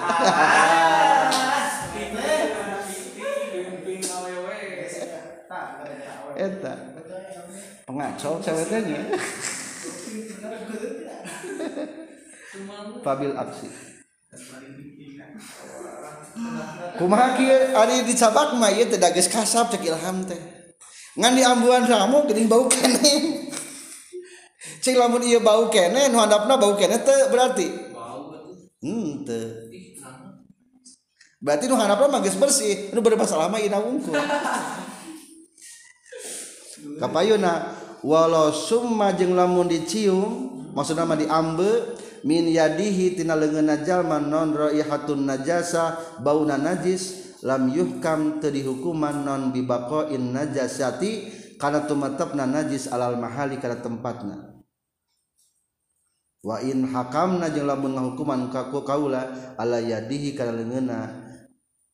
eta. 6.38 6.74
Pengacau 7.82 8.38
ceweknya. 8.38 9.00
Pabil 13.02 13.32
aksi 13.32 13.87
kumaha 16.98 17.38
kieu 17.38 17.72
ari 17.76 18.06
dicabak 18.06 18.54
mah 18.58 18.70
ieu 18.74 18.86
teh 18.90 18.98
dages 19.00 19.30
kasap 19.30 19.70
cek 19.72 19.82
ilham 19.86 20.24
teh. 20.26 20.38
Ngan 21.18 21.32
di 21.34 21.42
ambuan 21.42 21.82
ramu 21.86 22.26
geuning 22.30 22.46
bau 22.46 22.70
kene 22.70 23.12
cek 24.84 24.94
lamun 24.94 25.26
ieu 25.26 25.42
bau 25.42 25.66
kene 25.70 26.10
nu 26.10 26.18
handapna 26.18 26.54
bau 26.54 26.78
kene 26.78 27.02
teh 27.02 27.30
berarti. 27.30 27.66
Henteu 28.78 29.68
berarti. 31.42 31.64
Nu 31.66 31.74
handapna 31.74 32.06
mah 32.06 32.20
geus 32.22 32.38
bersih 32.38 32.94
nu 32.94 33.02
bermasalah 33.02 33.50
mah 33.50 33.58
ina 33.62 33.78
wungkul 33.78 34.14
kapayuna 36.98 37.74
walau 38.02 38.50
summa 38.54 39.14
jeung 39.14 39.34
lamun 39.34 39.66
dicium 39.70 40.50
maksudna 40.74 41.06
mah 41.06 41.18
diambe 41.18 41.97
min 42.24 42.50
yadihi 42.50 43.14
tina 43.18 43.38
leungeunna 43.38 43.84
jalma 43.86 44.18
non 44.18 44.54
raihatun 44.54 45.26
najasa 45.26 46.18
bauna 46.22 46.58
najis 46.58 47.36
lam 47.42 47.70
yuhkam 47.70 48.42
teu 48.42 48.50
dihukuman 48.50 49.22
non 49.22 49.54
bibaqain 49.54 50.34
najasati 50.34 51.30
kana 51.58 51.86
tumetepna 51.86 52.46
najis 52.46 52.90
alal 52.90 53.18
mahali 53.18 53.58
kana 53.58 53.82
tempatna. 53.82 54.58
Wa 56.38 56.62
in 56.62 56.86
hakamna 56.86 57.50
jeung 57.50 57.66
lamun 57.66 57.98
ngahukuman 57.98 58.46
ka 58.54 58.70
kaula 58.70 59.54
ala 59.58 59.82
yadihi 59.82 60.38
kana 60.38 60.54
leungeunna 60.54 60.98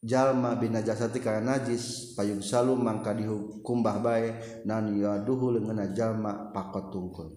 jalma 0.05 0.53
bin 0.61 0.77
najasati 0.77 1.17
kana 1.17 1.41
najis 1.41 2.13
payung 2.13 2.45
salu 2.45 2.77
mangka 2.77 3.17
dihukum 3.17 3.81
bah 3.81 4.05
bae 4.05 4.37
nan 4.69 4.93
yaduhu 4.93 5.57
leungeunna 5.57 5.97
jalma 5.97 6.53
pakot 6.53 6.93
tungkul 6.93 7.33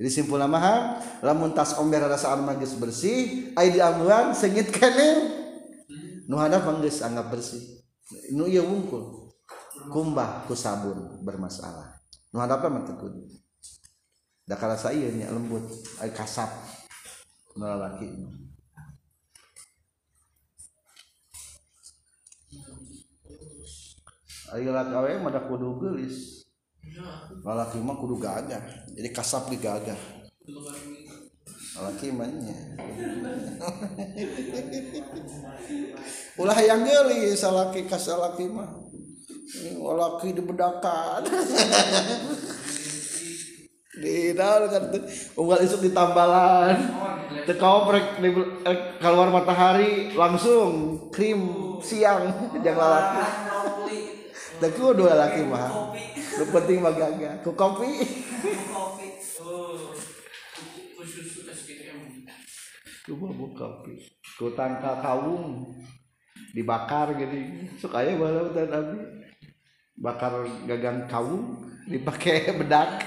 jadi 0.00 0.08
simpul 0.08 0.40
mahal 0.48 0.96
lamun 1.20 1.52
tas 1.52 1.76
ember 1.76 2.00
rasa 2.00 2.32
armagis 2.32 2.72
bersih 2.80 3.52
ai 3.52 3.68
diamulan 3.68 4.32
sengit 4.32 4.72
kene 4.72 5.28
nu 6.24 6.40
hadap 6.40 6.64
manggeus 6.64 7.04
anggap 7.04 7.28
bersih. 7.34 7.82
Nu 8.32 8.46
ieu 8.46 8.62
wungkul. 8.62 9.28
Kumbah 9.92 10.48
ku 10.48 10.56
sabun 10.56 11.20
bermasalah. 11.20 12.00
Nu 12.32 12.40
hadap 12.40 12.64
mah 12.70 12.86
teu 12.86 12.94
kudu 12.96 13.26
da 14.48 14.54
karasa 14.54 14.94
ieu 14.94 15.10
nya 15.10 15.28
lembut 15.28 15.68
ai 15.98 16.14
kasap. 16.14 16.48
Nu 17.58 17.68
lalaki. 17.68 18.08
Ayo 24.54 24.70
lak 24.72 24.96
awe 24.96 25.12
mah 25.18 25.44
kudu 25.44 25.76
geulis. 25.76 26.39
Lalaki 27.40 27.78
mah 27.80 27.96
kudu 27.96 28.16
gagah. 28.20 28.62
Jadi 28.92 29.08
kasap 29.12 29.48
di 29.48 29.56
gagah. 29.56 29.96
Lalaki 31.80 32.12
mah 32.12 32.28
nya. 32.28 32.58
Ulah 36.40 36.58
yang 36.60 36.84
geulis 36.84 37.40
salaki 37.40 37.84
ka 37.88 37.96
salaki 37.96 38.48
mah. 38.48 38.68
Ini 39.50 39.80
Lalaki 39.80 40.36
di 40.36 40.42
bedakan. 40.44 41.22
di 44.00 44.32
daun 44.32 44.64
kan 44.72 44.84
unggal 45.36 45.60
isuk 45.60 45.84
di 45.84 45.90
tambalan 45.92 46.72
teka 47.44 47.68
oprek 47.68 48.16
di 48.24 48.32
eh, 48.64 48.96
keluar 48.96 49.28
matahari 49.28 50.16
langsung 50.16 50.96
krim 51.12 51.76
siang 51.84 52.32
jangan 52.64 52.80
lalaki 52.80 53.20
dan 54.56 54.70
kudu 54.72 55.04
laki 55.04 55.44
mah 55.44 55.92
lu 56.40 56.48
penting 56.48 56.80
mah 56.80 56.96
gagah 56.96 57.44
ku 57.44 57.52
kopi. 57.52 58.00
Kopi. 58.72 59.08
Oh 59.44 59.92
khusus 60.96 61.44
SPM 61.44 62.24
ku 63.04 63.12
mabuk 63.20 63.52
kopi. 63.52 64.08
Ku 64.40 64.56
tangkal 64.56 65.04
kawung. 65.04 65.68
Dibakar 66.56 67.12
gitu 67.20 67.68
supaya 67.76 68.16
balau 68.16 68.56
dan 68.56 68.72
abi? 68.72 69.00
Bakar 70.00 70.48
gagang 70.64 71.04
kawung. 71.12 71.60
Dipakai 71.84 72.48
bedak 72.60 73.04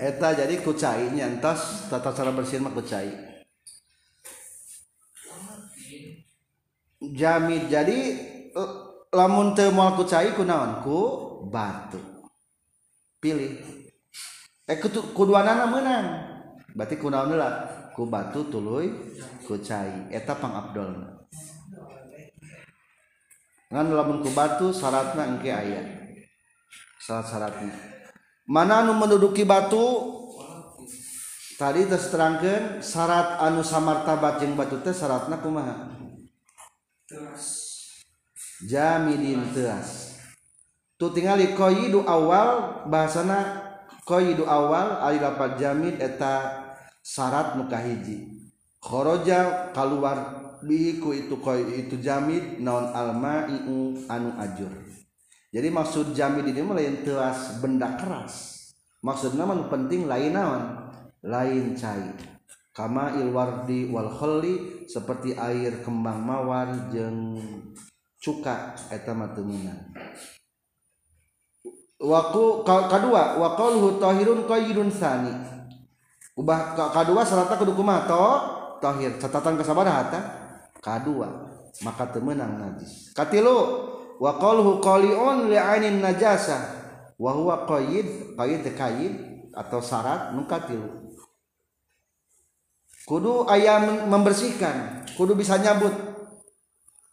eta 0.00 0.32
jadi 0.32 0.64
kucai 0.64 1.12
nyantos 1.12 1.92
tata 1.92 2.16
cara 2.16 2.32
bersihin 2.32 2.64
mah 2.64 2.72
kucai. 2.72 3.12
Jamid 7.00 7.68
jadi 7.68 7.98
eh, 8.56 8.70
lamun 9.12 9.52
teu 9.52 9.68
moal 9.76 10.00
kucai 10.00 10.32
kunaon? 10.32 10.80
Ku 10.80 10.98
batu. 11.52 12.00
Pilih. 13.20 13.60
Eh 14.64 14.80
kudu 14.80 15.12
kuduanana 15.12 15.68
meunang 15.68 16.06
berarti 16.72 16.96
kunaon 16.96 17.36
lah 17.36 17.68
ku 17.92 18.08
batu 18.08 18.48
tuluy 18.48 18.88
kucai. 19.44 20.08
Eta 20.08 20.32
pang 20.32 20.56
abdolna 20.56 21.20
ngan 23.70 23.86
lamun 23.86 24.18
ku 24.24 24.32
batu 24.32 24.72
syaratna 24.72 25.36
engke 25.36 25.52
aya. 25.52 26.00
Syarat-syaratnya 27.00 27.99
mana 28.46 28.84
anu 28.84 28.96
menduduki 28.96 29.44
batu? 29.44 30.16
Tadi 31.60 31.84
terangkan 31.92 32.80
syarat 32.80 33.36
anu 33.44 33.60
samartabat 33.60 34.40
yang 34.40 34.56
batu 34.56 34.80
teh 34.80 34.96
syaratna 34.96 35.40
kumaha? 35.44 35.92
Jamidin 38.64 39.52
teas 39.52 40.10
tu 41.00 41.08
tingali 41.16 41.56
koyidu 41.56 42.04
awal 42.04 42.84
bahasana 42.92 43.64
koyidu 44.04 44.44
awal 44.44 45.00
alilapat 45.00 45.56
jamid 45.56 45.96
eta 45.96 46.60
syarat 47.00 47.56
muka 47.56 47.80
hiji 47.80 48.40
khoroja 48.84 49.72
keluar 49.72 50.18
biku 50.60 51.16
itu 51.16 51.40
koy 51.40 51.64
itu 51.72 51.96
jamid 52.04 52.60
naon 52.60 52.92
alma 52.92 53.48
iu 53.48 53.96
anu 54.12 54.36
ajur. 54.36 54.72
Jadi 55.50 55.68
maksud 55.70 56.14
jamid 56.14 56.46
ini 56.46 56.62
mah 56.62 56.78
lain 56.78 57.02
teas 57.02 57.58
benda 57.58 57.98
keras. 57.98 58.58
Maksudnya 59.02 59.42
mah 59.48 59.58
nu 59.58 59.66
penting 59.66 60.06
lain 60.06 60.34
naon? 60.34 60.62
Lain 61.26 61.74
cair 61.76 62.40
kama 62.70 63.18
ilwardi 63.18 63.90
wal 63.90 64.08
khalli 64.08 64.86
seperti 64.86 65.34
air 65.34 65.82
kembang 65.82 66.22
mawar 66.22 66.88
jeung 66.94 67.36
cuka 68.22 68.78
eta 68.88 69.10
mah 69.12 69.34
teu 69.34 69.42
meunang 69.42 69.90
Waku 72.00 72.64
ka- 72.64 72.88
kadua 72.88 73.36
wa 73.36 73.52
qauluhu 73.60 74.00
tahirun 74.00 74.48
qayyidun 74.48 74.88
sani 74.88 75.34
ubah 76.32 76.72
kadua 76.72 77.20
syaratna 77.20 77.60
kudu 77.60 77.76
kumaha 77.76 78.08
to? 78.08 78.24
Tahir 78.80 79.12
catatan 79.20 79.60
ka 79.60 79.64
sabaraha 79.66 80.08
ta 80.08 80.20
kadua 80.80 81.28
maka 81.84 82.08
teu 82.08 82.24
meunang 82.24 82.56
najis. 82.56 83.12
Katilu 83.12 83.92
wa 84.20 84.36
qalhu 84.36 84.84
qaliun 84.84 85.48
li 85.48 85.56
ainin 85.56 86.04
najasa. 86.04 86.76
Wa 87.16 87.32
huwa 87.32 87.64
qaid 87.68 88.36
qaid 88.36 88.64
kaid 88.76 89.12
atau 89.56 89.80
syarat 89.80 90.32
nu 90.36 90.44
katilu 90.48 91.00
kudu 93.10 93.50
ayam 93.50 94.06
membersihkan. 94.06 95.02
Kudu 95.18 95.34
bisa 95.34 95.58
nyabut. 95.58 95.90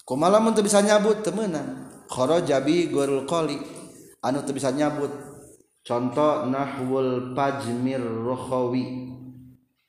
Kumala 0.05 0.37
mun 0.37 0.53
bisa 0.53 0.79
nyabut 0.85 1.25
temenan 1.25 1.89
kharaja 2.07 2.61
bi 2.61 2.87
gurul 2.87 3.25
qali 3.25 3.57
anu 4.21 4.45
teu 4.45 4.53
bisa 4.53 4.69
nyabut. 4.69 5.09
Contoh 5.81 6.45
nahwul 6.45 7.33
pajmir 7.33 8.03
rukhawi. 8.03 9.09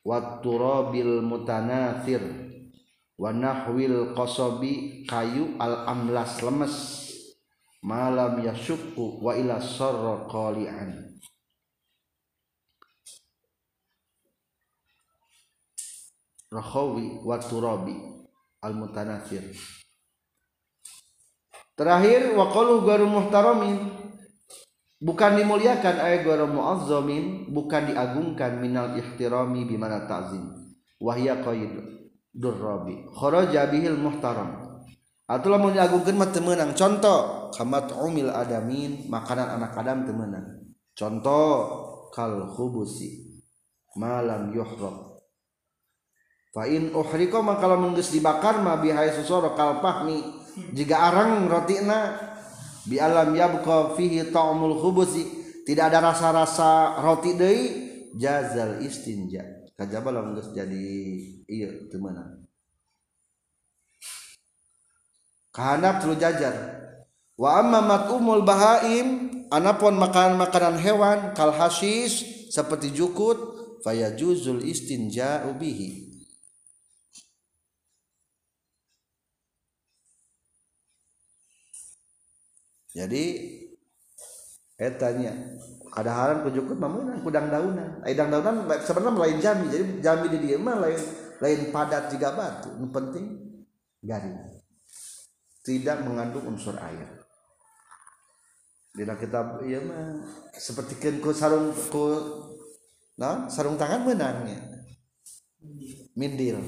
Wa 0.01 0.41
turabil 0.41 1.21
mutanathir. 1.21 2.23
Wa 3.19 3.35
nahwil 3.35 4.17
qasabi 4.17 5.05
kayu 5.05 5.61
al 5.61 5.85
amlas 5.91 6.41
lemes. 6.41 6.75
Malam 7.89 8.45
yasukku 8.45 9.25
wa 9.25 9.33
ila 9.33 9.57
sarra 9.57 10.29
qali'an. 10.29 11.09
Rohawi 16.53 17.25
wa 17.25 17.37
turabi 17.41 17.97
al 18.65 18.73
mutanathir 18.73 19.45
terakhir 21.77 22.37
wa 22.37 22.53
qalu 22.53 22.85
ghairu 22.85 23.09
muhtaramin. 23.09 23.97
Bukan 24.99 25.39
dimuliakan 25.39 25.97
ay 26.03 26.27
ghairu 26.27 26.51
muazzamin. 26.51 27.49
Bukan 27.55 27.93
diagungkan 27.95 28.61
minal 28.61 28.99
ihtirami 28.99 29.65
bimana 29.65 30.05
ta'zim. 30.05 30.43
Wahya 30.99 31.39
qaid 31.41 31.99
durrabi 32.35 33.07
kharaja 33.15 33.67
bihil 33.71 33.99
muhtaram 33.99 34.68
atau 35.29 35.49
lamun 35.53 35.77
diagungkeun 35.77 36.17
mah 36.17 36.33
teu 36.33 36.41
meunang 36.41 36.73
contoh 36.73 37.53
kamat 37.53 37.93
umil 38.01 38.33
adamin 38.33 39.05
makanan 39.13 39.61
anak 39.61 39.77
adam 39.77 40.09
teu 40.09 40.17
meunang 40.17 40.73
contoh 40.97 41.53
kal 42.17 42.49
khubusi 42.57 43.39
malam 44.01 44.57
yuhrab 44.57 45.21
fa 46.57 46.65
in 46.65 46.97
uhrika 46.97 47.45
maka 47.45 47.69
lamun 47.69 47.93
geus 47.93 48.09
dibakar 48.09 48.65
mah 48.65 48.81
bihai 48.81 49.13
susoro 49.13 49.53
kal 49.53 49.85
fahmi 49.85 50.39
jika 50.73 50.97
arang 51.13 51.47
rotina 51.47 52.29
bi 52.89 52.97
alam 52.97 53.37
yabqa 53.37 53.95
fihi 53.95 54.33
ta'mul 54.33 54.81
khubusi. 54.81 55.37
Tidak 55.69 55.85
ada 55.85 56.01
rasa-rasa 56.01 56.97
roti 57.05 57.37
deui 57.37 57.63
jazal 58.17 58.81
istinja. 58.81 59.45
Kajaba 59.77 60.09
lamun 60.11 60.41
geus 60.41 60.51
jadi 60.57 60.81
ieu 61.45 61.87
teu 61.93 62.01
meunang 62.01 62.38
kahanap 65.53 66.03
tulu 66.03 66.15
jajar. 66.19 66.55
Wa 67.39 67.63
amma 67.63 67.79
matumul 67.85 68.43
bahaim 68.43 69.31
anapun 69.49 69.95
makanan-makanan 69.95 70.77
hewan 70.83 71.19
kal 71.39 71.55
hasis 71.55 72.27
seperti 72.51 72.91
jukut 72.91 73.39
fayajuzul 73.87 74.61
istinja'u 74.65 75.55
bihi. 75.55 76.09
Jadi 82.99 83.25
etanya 84.75 85.31
kadaharan 85.95 86.43
ku 86.43 86.51
jukut? 86.51 86.75
Mah 86.75 86.91
meunang 86.91 87.23
kudang 87.23 87.47
daunan 87.47 88.03
ai 88.03 88.19
dang 88.19 88.35
daunan 88.35 88.67
sebenarnya 88.83 89.15
lain 89.15 89.39
jami. 89.39 89.65
Jadi 89.71 89.85
jami 90.03 90.27
di 90.35 90.39
dieu 90.43 90.59
mah 90.59 90.75
lain 90.83 90.99
lain 91.39 91.71
padat 91.71 92.11
juga 92.11 92.35
batu 92.35 92.75
nu 92.75 92.91
penting. 92.91 93.47
Garing 94.03 94.59
tidak 95.69 96.01
mengandung 96.01 96.49
unsur 96.49 96.81
air. 96.81 97.19
Dina 98.97 99.15
kitab 99.15 99.61
iya 99.69 99.85
mah 99.85 100.25
seperti 100.57 100.99
ku 101.21 101.31
sarung 101.31 101.71
ku 101.93 102.19
nah, 103.15 103.47
sarung 103.47 103.79
tangan 103.79 104.03
menangnya 104.03 104.59
mindil 106.19 106.59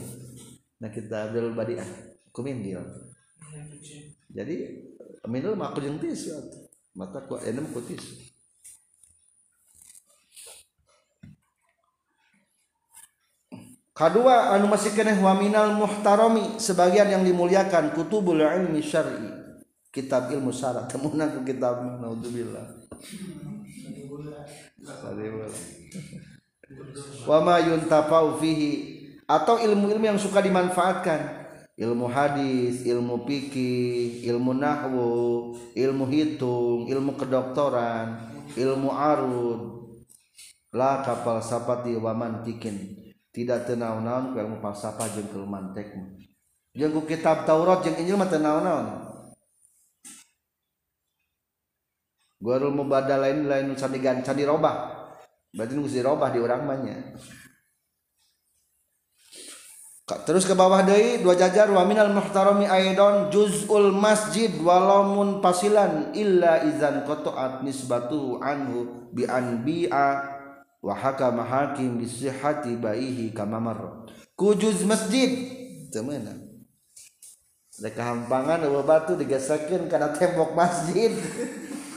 nah 0.78 0.86
kita 0.94 1.26
Abdul 1.26 1.58
Badiah 1.58 1.86
ku 2.30 2.46
mindil 2.46 2.86
jadi 4.30 4.78
mindil 5.26 5.58
mah 5.58 5.74
aku 5.74 5.82
jeung 5.82 5.98
tisu 5.98 6.30
atuh. 6.30 6.62
mata 6.94 7.18
ku 7.26 7.34
enem 7.42 7.66
ku 7.74 7.82
tisu 7.82 8.29
Kedua 13.90 14.54
anu 14.54 14.70
masih 14.70 14.94
kena 14.94 15.18
wa 15.18 15.34
minal 15.34 15.74
muhtarami 15.74 16.62
sebagian 16.62 17.10
yang 17.10 17.22
dimuliakan 17.26 17.90
kutubul 17.90 18.38
ilmi 18.38 18.78
syar'i. 18.78 19.28
Kitab 19.90 20.30
ilmu 20.30 20.54
syarat 20.54 20.86
temunan 20.94 21.34
ku 21.34 21.42
kitab 21.42 21.82
naudzubillah. 21.98 22.86
Wa 27.26 27.38
ma 27.42 27.58
yuntafau 27.58 28.38
fihi. 28.38 29.02
Atau 29.26 29.58
ilmu-ilmu 29.62 30.14
yang 30.14 30.18
suka 30.18 30.42
dimanfaatkan. 30.42 31.42
Ilmu 31.80 32.06
hadis, 32.12 32.84
ilmu 32.84 33.24
fikih, 33.24 34.26
ilmu 34.26 34.52
nahwu, 34.52 35.10
ilmu 35.72 36.04
hitung, 36.12 36.84
ilmu 36.84 37.16
kedokteran, 37.16 38.20
ilmu 38.52 38.92
arud, 38.92 39.60
la 40.76 41.00
kapal 41.00 41.40
sapati 41.40 41.96
wa 41.96 42.12
mantikin 42.12 42.99
tidak 43.30 43.66
tenau-naun 43.66 44.34
ku 44.34 44.36
ilmu 44.42 44.58
falsafah 44.58 45.06
jeung 45.14 45.30
ilmu 45.30 45.46
mantek 45.46 45.94
jeung 46.74 46.92
ku 46.94 47.06
kitab 47.06 47.46
Taurat 47.46 47.82
jeung 47.86 47.98
Injil 47.98 48.18
mah 48.18 48.30
tenau-naun 48.30 49.10
Gurul 52.40 52.72
mubadal 52.72 53.20
lain 53.20 53.44
lain 53.44 53.76
candi 53.76 54.00
gan 54.00 54.24
candi 54.24 54.48
robah. 54.48 54.96
Berarti 55.52 55.76
nu 55.76 55.84
dirobah 55.84 56.32
di 56.32 56.40
nya. 56.40 56.96
Ka- 60.08 60.24
terus 60.24 60.48
ke 60.48 60.56
bawah 60.56 60.82
deui 60.82 61.22
dua 61.22 61.36
jajar 61.36 61.68
wa 61.70 61.84
minal 61.84 62.10
muhtarami 62.10 62.66
aidon 62.66 63.30
juz'ul 63.30 63.94
masjid 63.94 64.50
walamun 64.58 65.38
pasilan 65.38 66.16
illa 66.16 66.66
izan 66.66 67.06
qata'at 67.06 67.62
nisbatu 67.62 68.40
anhu 68.42 69.06
bi 69.14 69.28
anbi'a 69.28 70.39
wa 70.80 70.96
hakama 70.96 71.44
hakim 71.44 72.00
bi 72.00 72.08
sihhati 72.08 72.80
baihi 72.80 73.30
kama 73.30 73.60
kamamar 73.60 74.08
kujuz 74.36 74.84
masjid 74.88 75.28
temenan 75.92 76.50
Lek 77.80 77.96
kahampangan 77.96 78.60
eueuh 78.68 78.84
batu 78.84 79.16
digesekeun 79.16 79.88
kana 79.88 80.12
tembok 80.12 80.52
masjid. 80.52 81.16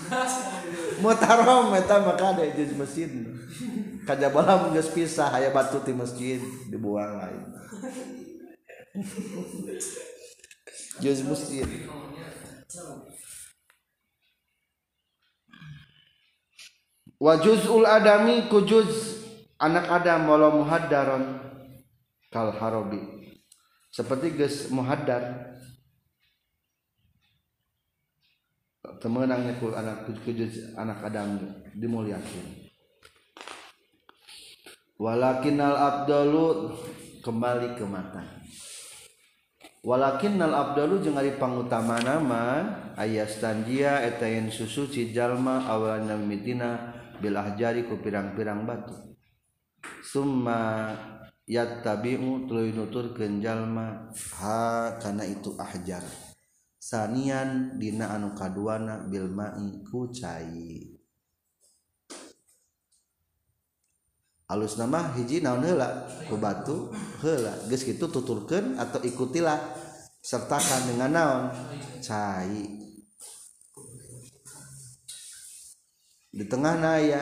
Mutarom 1.03 1.75
eta 1.75 1.99
mah 1.99 2.15
kade 2.15 2.55
juz 2.55 2.71
masjid. 2.79 3.11
Kajabala 4.07 4.63
mun 4.63 4.71
geus 4.71 4.87
pisah 4.95 5.27
aya 5.27 5.51
batu 5.51 5.83
ti 5.83 5.91
masjid 5.91 6.39
dibuang 6.71 7.19
lain. 7.19 7.43
Juz 11.03 11.19
masjid. 11.27 11.67
wajuzul 17.23 17.88
adami 17.88 18.51
kujuz 18.51 19.23
anak 19.55 19.88
adam 19.88 20.27
walau 20.27 20.59
muhaddaron 20.59 21.39
kal 22.27 22.51
harobi. 22.51 22.99
Seperti 23.93 24.36
ges 24.36 24.67
muhaddar 24.73 25.55
temenangnya 28.99 29.55
ku 29.63 29.71
anak 29.71 30.03
kujuz 30.27 30.75
anak 30.75 30.99
adam 31.07 31.39
dimuliakan 31.79 32.67
walakinal 34.99 35.79
abdalu 35.79 36.75
kembali 37.23 37.79
ke 37.79 37.86
mata. 37.88 38.43
Walakinnal 39.83 40.55
abdalu 40.55 41.03
jeung 41.03 41.19
ari 41.19 41.36
pangutamana 41.36 42.15
mah 42.15 42.95
aya 42.95 43.27
stanjia 43.27 43.99
eta 43.99 44.23
yen 44.23 44.47
susu 44.47 44.88
cijallma 44.88 45.67
awalan 45.67 46.23
mitina 46.23 46.92
bilah 47.23 47.55
jariku 47.55 48.03
pirang-pirang 48.03 48.67
batu. 48.67 49.15
Summa 50.03 50.91
yattabi'u 51.47 52.43
tuluy 52.43 52.75
nutur 52.75 53.15
kenjallma 53.15 54.12
ha 54.43 54.99
kana 54.99 55.23
itu 55.23 55.55
ahjar. 55.55 56.03
Sanian 56.83 57.79
dina 57.79 58.12
anu 58.12 58.36
kaduana 58.36 59.07
bil 59.07 59.31
ma'i 59.31 59.79
ku 59.88 60.12
cai. 60.12 60.91
Alus 64.51 64.75
nama 64.75 65.15
hiji 65.15 65.39
naon 65.39 65.63
heula? 65.63 66.03
Ku 66.27 66.36
batu 66.36 66.91
heula. 67.23 67.55
Geus 67.71 67.88
kitu 67.88 68.12
tuturkeun 68.12 68.75
atau 68.75 68.99
ikutilah 68.99 69.55
sertakan 70.19 70.91
dengan 70.91 71.12
naon? 71.15 71.43
Cai. 72.03 72.82
Di 76.33 76.49
tengah 76.49 76.81
aya 76.81 77.21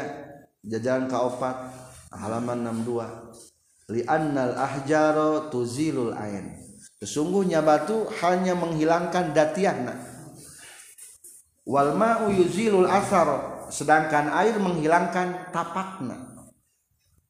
jajaran 0.63 1.11
kaopat 1.11 1.67
halaman 2.15 2.63
62 2.87 3.91
li 3.91 4.07
annal 4.07 4.55
ahjaro 4.55 5.51
tuzilul 5.51 6.15
ain. 6.15 6.55
Sesungguhnya 7.03 7.59
batu 7.59 8.07
hanya 8.23 8.55
menghilangkan 8.55 9.35
datiahna 9.35 9.99
wal 11.67 11.91
ma'u 11.97 12.31
yuzilul 12.31 12.87
asar 12.87 13.27
sedangkan 13.67 14.31
air 14.31 14.55
menghilangkan 14.55 15.51
tapakna 15.51 16.47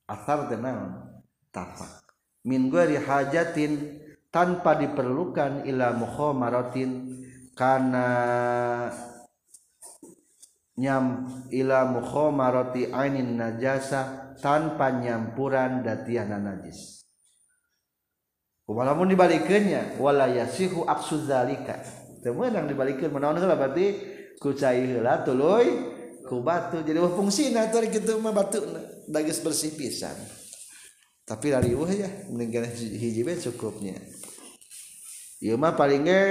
asar 0.05 0.51
tenaun 0.53 1.01
tapak. 1.49 2.03
Min 2.45 2.69
ghairi 2.69 3.01
hajatin 3.01 4.01
tanpa 4.29 4.77
diperlukan 4.77 5.65
ila 5.65 5.93
mukhamaratin 5.97 7.21
kana 7.53 8.07
nyam 10.81 11.29
ila 11.53 11.85
mukhamarati 11.85 12.89
ainin 12.89 13.37
najasa 13.37 14.33
tanpa 14.41 14.89
nyampuran 14.97 15.85
datiana 15.85 16.41
najis. 16.41 17.05
Walaupun 18.65 19.13
dibalikeunnya 19.13 20.01
wala 20.01 20.25
yasihu 20.31 20.87
aksu 20.89 21.29
zalika. 21.29 21.77
Teu 22.25 22.33
meunang 22.33 22.65
dibalikeun 22.65 23.13
menaon 23.13 23.37
heula 23.37 23.53
berarti 23.53 23.99
ku 24.41 24.57
cai 24.57 24.89
heula 24.89 25.21
tuluy 25.21 25.69
ku 26.25 26.41
batu. 26.41 26.81
Jadi 26.81 26.97
wah 26.97 27.13
fungsina 27.13 27.69
tadi 27.69 27.93
kitu 27.93 28.17
mah 28.17 28.33
batuna 28.33 28.81
da 29.05 29.21
geus 29.21 29.43
bersih 29.43 29.75
pisan. 29.77 30.15
Tapi 31.27 31.53
rariweuh 31.53 31.91
ya 31.93 32.09
mending 32.33 32.65
hiji 32.73 33.21
bae 33.21 33.37
cukupnya. 33.37 33.99
Ieu 35.41 35.57
mah 35.57 35.73
paling 35.73 36.05
ge 36.05 36.21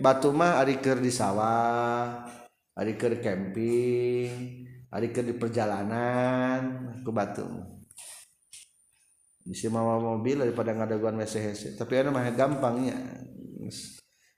batu 0.00 0.32
mah 0.32 0.58
ari 0.58 0.80
keur 0.80 0.98
di 0.98 1.12
sawah 1.12 2.33
ari 2.74 2.98
keur 2.98 3.22
camping 3.22 4.66
ari 4.94 5.10
keur 5.10 5.26
di 5.26 5.34
perjalanan 5.34 6.62
ku 7.02 7.10
batu. 7.10 7.46
Bisa 9.44 9.68
mawa 9.68 10.00
mobil 10.00 10.40
daripada 10.40 10.72
ngadaguan 10.72 11.18
WC 11.20 11.34
WC 11.50 11.62
tapi 11.76 12.00
ada 12.00 12.08
mah 12.14 12.24
gampangnya 12.32 12.96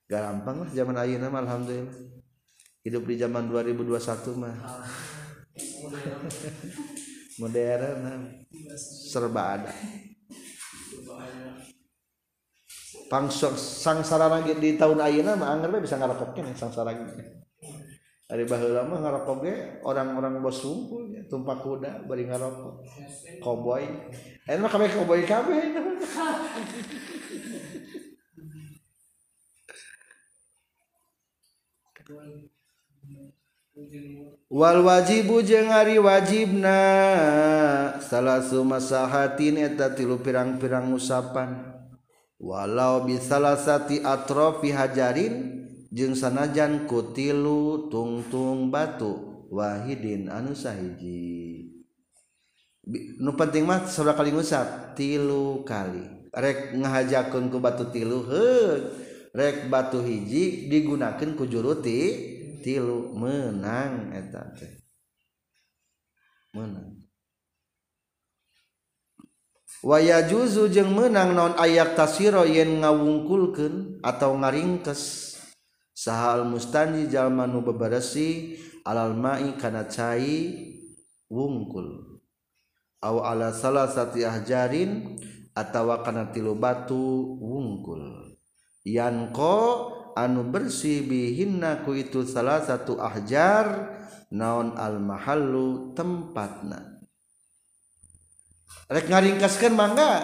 gampang 0.07 0.63
lah 0.63 0.71
zaman 0.71 0.97
ayeuna 0.97 1.29
mah 1.29 1.45
alhamdulillah. 1.45 1.95
Hidup 2.87 3.03
di 3.03 3.19
zaman 3.19 3.51
2021 3.51 4.41
mah. 4.41 4.55
Modern 7.43 7.97
nah. 8.01 8.19
serba 9.11 9.43
ada. 9.61 9.73
Pangsor 13.07 13.55
sangsara 13.55 14.27
lagi 14.27 14.57
di 14.57 14.75
tahun 14.75 14.99
ayeuna 15.05 15.37
mah 15.37 15.53
anggar 15.53 15.75
bisa 15.79 16.01
ngarokok 16.01 16.35
kene 16.35 16.57
sangsara 16.57 16.95
lagi 16.95 17.05
Ari 18.27 18.43
baheula 18.43 18.83
mah 18.83 18.99
ngarokok 18.99 19.39
ge 19.47 19.55
orang-orang 19.87 20.43
bos 20.43 20.59
sumpul 20.59 21.15
ya, 21.15 21.23
tumpah 21.31 21.63
kuda 21.63 22.03
bari 22.11 22.27
ngarokok. 22.27 22.83
Koboi. 23.39 23.87
Eta 24.43 24.59
mah 24.59 24.67
kabeh 24.67 24.91
koboi 24.91 25.23
kabeh. 25.23 25.63
Wal 34.51 34.79
wajibu 34.83 35.43
jeung 35.43 35.71
ari 35.71 35.99
wajibna 35.99 36.79
salasu 38.03 38.67
masahatin 38.67 39.59
eta 39.59 39.91
tilu 39.95 40.19
pirang-pirang 40.23 40.91
usapan 40.95 41.79
walau 42.39 43.03
bisalasati 43.05 44.07
atrofi 44.07 44.71
hajarin 44.71 45.66
jeung 45.97 46.13
sanajan 46.13 46.85
kutilu 46.85 47.89
tungtung 47.89 48.69
batu 48.69 49.49
wahidin 49.49 50.29
anu 50.29 50.53
sahiji. 50.53 51.73
Nu 53.17 53.33
penting 53.33 53.65
mah 53.65 53.89
sabda 53.89 54.13
kali 54.13 54.37
ngusap 54.37 54.93
tilu 54.93 55.65
kali. 55.65 56.05
Rek 56.37 56.77
ngahajakeun 56.77 57.49
ku 57.49 57.59
batu 57.65 57.89
tilu 57.89 58.29
heug 58.29 58.93
rek 59.33 59.73
batu 59.73 60.05
hiji 60.05 60.69
digunakan 60.69 61.33
ku 61.33 61.49
juru 61.49 61.81
tilu. 61.81 63.17
Menang 63.17 64.13
eta 64.13 64.53
teh. 64.53 64.85
Menang. 66.53 67.01
Waya 69.81 70.25
juzu 70.29 70.69
jeung 70.69 70.93
menang 70.93 71.33
non 71.33 71.53
ayak 71.57 71.97
tasiro 71.97 72.45
yen 72.45 72.85
ngawungkulkeun 72.85 74.05
atau 74.05 74.37
ngaringkes. 74.37 75.26
sahal 75.97 76.45
mustani 76.45 77.09
jalmanu 77.09 77.65
beberesi 77.65 78.61
alal 78.85 79.17
ma'i 79.17 79.57
kana 79.57 79.89
cai 79.89 80.53
wungkul. 81.33 82.21
Aw 83.01 83.17
ala 83.25 83.57
salah 83.57 83.89
sati 83.89 84.29
ahjarin 84.29 85.17
atawa 85.57 86.05
kana 86.05 86.29
tilu 86.37 86.53
batu 86.53 87.41
wungkul. 87.41 88.37
Yanko 88.85 89.57
anu 90.13 90.47
bersih 90.53 91.09
bihinna 91.09 91.83
ku 91.83 91.97
itu 91.97 92.29
salah 92.29 92.61
satu 92.61 93.01
ahjar 93.01 93.97
naon 94.29 94.77
al 94.77 95.01
mahallu 95.01 95.97
tempatna. 95.97 97.01
Rek 98.87 99.11
ngaringkaskeun 99.11 99.75
mangga 99.75 100.23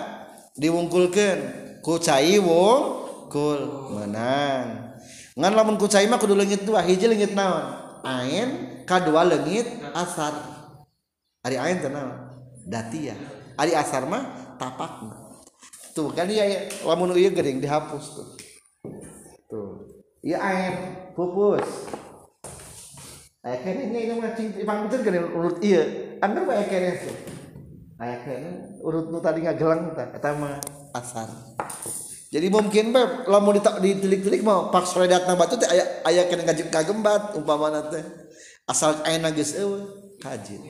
diwungkulkeun. 0.54 1.40
Ku 1.82 1.98
cai 1.98 2.38
wong 2.38 3.01
wungkul 3.32 3.60
menang. 3.96 4.92
Ngan 5.32 5.52
lamun 5.56 5.80
ku 5.80 5.88
cai 5.88 6.04
mah 6.04 6.20
kudu 6.20 6.36
leungit 6.36 6.68
dua 6.68 6.84
hiji 6.84 7.08
leungit 7.08 7.32
naon? 7.32 7.64
Ain 8.04 8.84
kadua 8.84 9.24
leungit 9.24 9.64
asar. 9.96 10.36
Ari 11.40 11.56
ain 11.56 11.80
teh 11.80 11.88
naon? 11.88 12.28
Datia 12.68 13.16
ari 13.56 13.72
asar 13.72 14.04
mah 14.04 14.54
tapakna 14.60 15.18
tuh 15.92 16.08
kan 16.14 16.24
iya 16.30 16.68
lamun 16.84 17.12
ieu 17.16 17.32
gering 17.32 17.58
dihapus 17.58 18.04
tuh. 18.20 18.28
Tuh. 19.48 19.70
Iya 20.22 20.38
air 20.38 20.74
pupus. 21.16 21.66
Ayah 23.42 23.58
kene 23.64 23.90
ini 23.90 24.14
mah 24.14 24.36
cing 24.38 24.54
betul 24.54 25.00
kan 25.02 25.14
urut 25.34 25.58
iya 25.64 25.82
anggar 26.20 26.44
bae 26.44 26.64
kene 26.68 26.90
tuh. 27.00 27.16
Ayah 27.98 28.18
kene 28.22 28.78
urut 28.84 29.10
nu 29.10 29.18
tadi 29.18 29.42
ngagelang 29.42 29.96
tah 29.96 30.12
eta 30.14 30.30
mah 30.36 30.60
asar 30.94 31.28
jadi 32.32 32.48
mungkin 32.48 32.96
bae 32.96 33.28
lamun 33.28 33.60
ditilik-tilik 33.60 34.40
mah 34.40 34.72
pak 34.72 34.88
soredatna 34.88 35.36
batu 35.36 35.60
teh 35.60 35.68
aya 35.68 36.00
aya 36.08 36.24
kene 36.32 36.48
ngajib 36.48 36.72
kagembat 36.72 37.36
umpamana 37.36 37.92
teh. 37.92 38.00
Asal 38.64 39.04
ayeuna 39.04 39.36
geus 39.36 39.52
eueuh 39.52 40.16
kajin. 40.16 40.64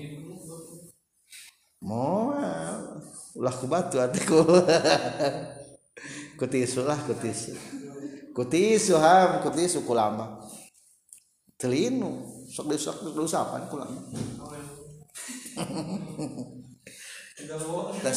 Moal 1.78 2.98
ulah 3.38 3.54
ku 3.54 3.70
batu 3.70 4.02
atiku 4.02 4.42
kutisu 6.38 6.84
lah 6.84 7.00
kutisu 7.06 7.54
kutisu 8.36 9.00
ham 9.00 9.40
kutisu 9.40 9.88
kulama 9.88 10.36
telinu 11.56 12.28
sok 12.50 12.76
sok 12.76 13.16
usapan 13.16 13.64
kulama 13.72 14.02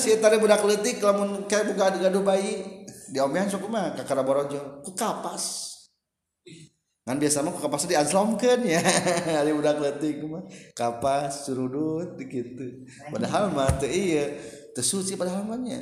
si 0.01 0.19
tadi 0.19 0.35
budak 0.35 0.67
letik 0.67 0.99
lamun 0.99 1.47
kayak 1.47 1.71
buka 1.71 1.95
gaduh 1.95 2.27
bayi 2.27 2.83
diomehan 3.15 3.47
sok 3.47 3.71
mah 3.71 3.95
kakara 3.95 4.27
borojo. 4.27 4.83
Ku 4.83 4.91
kapas 4.91 5.71
kan 7.05 7.21
biasa 7.21 7.45
mah 7.45 7.55
ku 7.55 7.63
kapas 7.63 7.87
di 7.89 7.95
anslomkeun 7.95 8.67
ya. 8.67 8.83
Ari 9.39 9.55
budak 9.55 9.79
letik 9.79 10.19
mah. 10.27 10.43
Kapas 10.75 11.47
surudut 11.47 12.19
gitu 12.19 12.83
padahal 13.07 13.55
mah 13.55 13.71
teu 13.79 13.87
iya 13.87 14.35
teu 14.75 14.83
suci 14.83 15.15
padahal 15.15 15.47
mah 15.47 15.55
nya. 15.55 15.79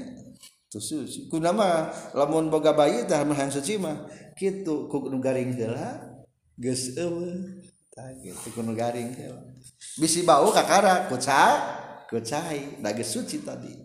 Kuna 1.29 1.49
mah 1.49 1.89
lamun 2.13 2.53
boga 2.53 2.77
bayi 2.77 3.09
tah 3.09 3.25
mah 3.25 3.49
suci 3.49 3.81
mah 3.81 4.05
kitu 4.37 4.85
ku 4.89 5.09
nu 5.09 5.17
garing 5.17 5.53
geus 6.57 6.93
eueuh 6.97 7.61
tah 7.93 8.09
kitu 8.21 8.47
ku 8.53 8.61
nu 8.65 8.73
garing 8.73 9.13
bisi 10.01 10.25
bau 10.25 10.49
kakara 10.49 11.05
ku 11.09 11.17
ca 11.21 11.41
ku 12.09 12.17
geus 12.17 13.09
suci 13.13 13.45
tadi 13.45 13.82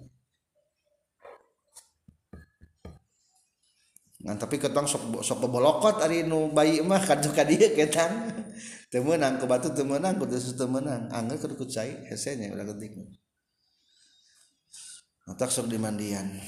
ngan 4.19 4.35
tapi 4.35 4.59
ketong 4.59 4.91
sok 4.91 5.23
sok 5.23 5.47
bolokot 5.47 6.03
ari 6.03 6.27
nu 6.27 6.51
bayi 6.51 6.83
mah 6.83 6.99
kadu 6.99 7.31
ka 7.37 7.47
dieu 7.47 7.71
ketang 7.71 8.35
teu 8.91 9.07
meunang 9.07 9.39
ku 9.39 9.47
batu 9.47 9.71
teu 9.71 9.87
meunang 9.87 10.19
ku 10.19 10.27
teu 10.27 10.67
meunang 10.67 11.07
angger 11.15 11.39
kudu 11.39 11.55
ku 11.55 11.67
cai 11.71 12.09
hesenya 12.11 12.51
udah 12.51 12.67
ketik. 12.75 12.99
Tak 15.29 15.53
sok 15.53 15.69
dimandian. 15.69 16.41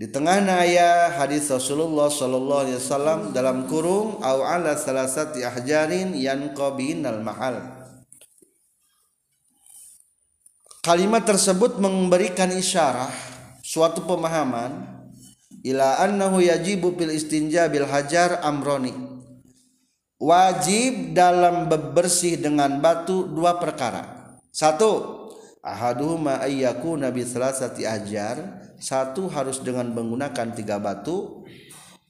Di 0.00 0.08
tengah 0.08 0.40
naya 0.40 1.12
hadis 1.12 1.50
Rasulullah 1.52 2.08
sallallahu 2.08 2.62
alaihi 2.64 2.78
wasallam 2.80 3.20
dalam 3.36 3.68
kurung 3.68 4.22
au 4.24 4.40
ala 4.46 4.72
salasati 4.72 5.44
ahjarin 5.44 6.16
yanqabinal 6.16 7.20
mahal. 7.20 7.60
Kalimat 10.80 11.28
tersebut 11.28 11.76
memberikan 11.76 12.48
isyarah 12.48 13.12
suatu 13.60 14.00
pemahaman 14.08 14.99
ila 15.64 16.00
annahu 16.00 16.40
yajibu 16.40 16.96
bil 16.96 17.12
istinja 17.12 17.68
bil 17.68 17.86
hajar 17.88 18.40
amroni. 18.44 18.92
Wajib 20.20 21.16
dalam 21.16 21.72
bebersih 21.72 22.36
dengan 22.36 22.76
batu 22.84 23.24
dua 23.24 23.56
perkara. 23.56 24.36
Satu 24.52 25.24
ahaduhuma 25.64 26.44
ayyakuna 26.44 27.08
bi 27.08 27.24
salasati 27.24 27.88
ahjar 27.88 28.60
satu 28.80 29.28
harus 29.28 29.60
dengan 29.60 29.92
menggunakan 29.92 30.56
tiga 30.56 30.80
batu. 30.80 31.44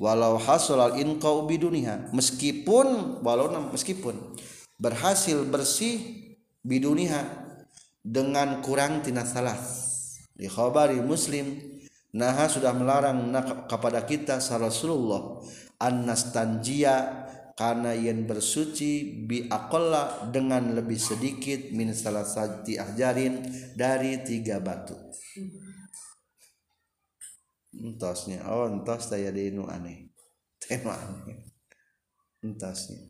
Walau 0.00 0.40
hasolal 0.40 0.96
inqau 0.96 1.44
biduniha. 1.44 2.10
Meskipun 2.16 3.20
walau 3.20 3.52
meskipun 3.68 4.16
berhasil 4.80 5.44
bersih 5.44 6.00
biduniha 6.64 7.20
dengan 8.00 8.64
kurang 8.64 9.04
tina 9.04 9.28
salas. 9.28 9.86
Di 10.32 10.48
khabari 10.48 11.04
muslim 11.04 11.60
nah 12.10 12.34
sudah 12.50 12.74
melarang 12.74 13.30
kepada 13.70 14.02
kita 14.02 14.42
sa 14.42 14.58
Rasulullah 14.58 15.38
annastanjia 15.78 17.28
karena 17.60 17.92
yang 17.92 18.24
bersuci 18.24 19.20
bi 19.28 19.44
aqalla 19.44 20.32
dengan 20.32 20.72
lebih 20.72 20.96
sedikit 20.96 21.68
min 21.76 21.92
salasati 21.92 22.80
ahjarin 22.80 23.44
dari 23.76 24.24
tiga 24.24 24.64
batu. 24.64 24.96
Entosnya 27.76 28.48
oh 28.48 28.64
entos 28.64 29.12
daya 29.12 29.28
di 29.28 29.52
nu 29.52 29.68
aneh. 29.68 30.08
Tema 30.56 30.96
aneh. 30.96 31.52
Entosnya 32.40 33.09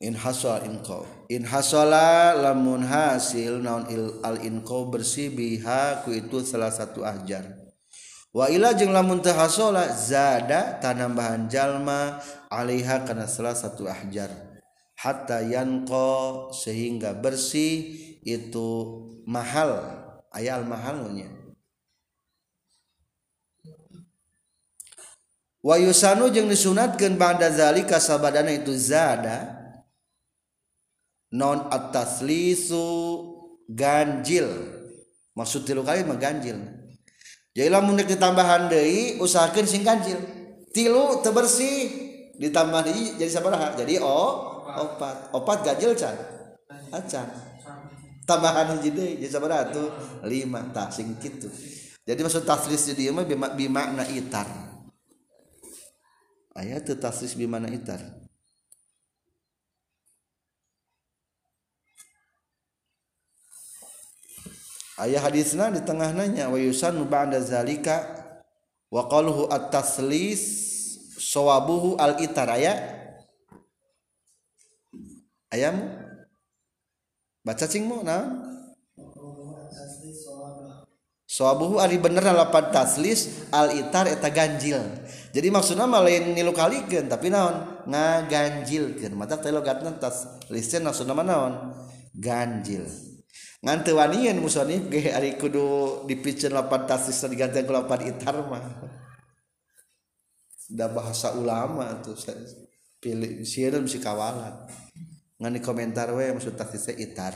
in 0.00 0.16
hasal 0.16 0.64
inqau 0.64 1.04
in 1.28 1.44
hasala 1.44 2.32
lamun 2.32 2.82
hasil 2.82 3.60
naon 3.60 3.84
il, 3.92 4.04
al 4.24 4.40
inqau 4.40 4.88
bersih 4.88 5.28
biha 5.28 6.02
ku 6.02 6.10
itu 6.16 6.40
salah 6.40 6.72
satu 6.72 7.04
ahjar 7.04 7.44
wa 8.32 8.48
ila 8.48 8.72
jeung 8.72 8.96
lamun 8.96 9.20
teu 9.20 9.36
hasala 9.36 9.92
zada 9.92 10.80
tanambahan 10.80 11.46
jalma 11.52 12.18
alaiha 12.48 13.04
kana 13.04 13.28
salah 13.28 13.52
satu 13.52 13.84
ahjar 13.84 14.32
hatta 14.96 15.44
yanqa 15.44 16.48
sehingga 16.52 17.16
bersih 17.16 17.96
itu 18.24 18.68
mahal. 19.24 20.00
Ayal 20.30 20.62
mahalnya 20.62 21.26
wa 25.58 25.74
yusanu 25.74 26.30
jeung 26.30 26.46
disunatkeun 26.46 27.18
ba'da 27.18 27.50
zalika 27.50 27.98
sabadana 27.98 28.54
itu 28.54 28.70
zada 28.78 29.59
non 31.34 31.70
ataslisu 31.70 32.86
ganjil. 33.70 34.46
Maksud 35.34 35.62
tilu 35.62 35.86
kali 35.86 36.02
mah 36.02 36.18
ganjil. 36.18 36.58
Jadi 37.54 37.68
lamun 37.70 37.98
ditambahan 37.98 38.70
deui 38.70 39.18
usahakeun 39.22 39.66
sing 39.66 39.82
ganjil. 39.86 40.18
Tilu 40.70 41.22
teu 41.22 41.34
bersih 41.34 41.90
ditambah 42.38 42.86
deui 42.86 43.18
jadi 43.18 43.30
sabaraha 43.30 43.78
jadi 43.78 44.02
oh 44.02 44.66
opat. 44.66 45.34
Opat 45.34 45.58
ganjil 45.66 45.94
can? 45.94 46.14
Acan 46.90 47.26
tambahan 48.26 48.78
hiji 48.78 48.90
deui 48.90 49.12
jadi 49.22 49.30
sabaraha 49.30 49.70
tuh? 49.70 49.88
Lima. 50.26 50.66
Tah 50.74 50.90
sing 50.90 51.14
kitu. 51.18 51.50
Jadi 52.06 52.20
maksud 52.26 52.42
taslis 52.42 52.90
di 52.90 53.06
dieu 53.06 53.14
mah 53.14 53.26
bimakna 53.54 54.02
itar. 54.10 54.46
Aya 56.58 56.82
teu 56.82 56.98
taslis 56.98 57.38
bimakna 57.38 57.70
itar 57.70 58.29
ayah 65.00 65.24
hadisna 65.24 65.72
di 65.72 65.80
tengah 65.80 66.12
nanya 66.12 66.52
wa 66.52 66.60
yusanu 66.60 67.08
ba'da 67.08 67.40
zalika 67.40 68.04
wa 68.92 69.08
qaluhu 69.08 69.48
at-taslis 69.48 70.42
sawabuhu 71.16 71.96
al-itar 71.96 72.48
aya 72.52 72.74
ayam 75.52 75.80
baca 77.44 77.64
cing 77.64 77.88
mu 77.88 78.04
nah 78.04 78.50
Sawabuhu 81.30 81.78
ari 81.78 81.94
bener 81.94 82.26
lapan 82.26 82.74
taslis 82.74 83.46
al 83.54 83.70
itar 83.78 84.10
eta 84.10 84.26
ganjil. 84.34 84.82
Jadi 85.30 85.46
maksudnya 85.46 85.86
mah 85.86 86.02
lain 86.02 86.34
nilu 86.34 86.50
kalikeun 86.50 87.06
tapi 87.06 87.30
naon 87.30 87.86
ngaganjilkeun. 87.86 89.14
Mata 89.14 89.38
teh 89.38 89.54
logatna 89.54 89.94
taslisna 89.94 90.90
maksudna 90.90 91.14
mah 91.14 91.22
naon? 91.22 91.54
Ganjil. 92.18 93.09
Ngan 93.60 93.84
teu 93.84 94.00
wanian 94.00 94.40
musonif 94.40 94.88
ge 94.88 95.12
ari 95.12 95.36
kudu 95.36 96.04
dipikeun 96.08 96.56
lapan 96.56 96.88
taslis 96.88 97.20
diganti 97.28 97.60
ku 97.66 97.76
lapan 97.76 98.08
itar 98.08 98.36
mah. 98.48 98.64
Da 100.70 100.86
bahasa 100.88 101.34
ulama 101.34 101.98
tuh 102.00 102.16
pilih 103.02 103.44
sieun 103.44 103.84
mesti 103.84 104.00
kawalan. 104.00 104.64
Ngan 105.40 105.52
di 105.56 105.60
komentar 105.60 106.08
we 106.16 106.32
maksud 106.32 106.56
taslisnya 106.56 106.96
itar. 107.00 107.34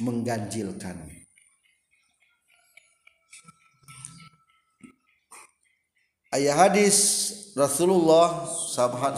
Mengganjilkan. 0.00 1.20
ayah 6.30 6.54
hadis 6.66 6.98
Rasulullah 7.58 8.46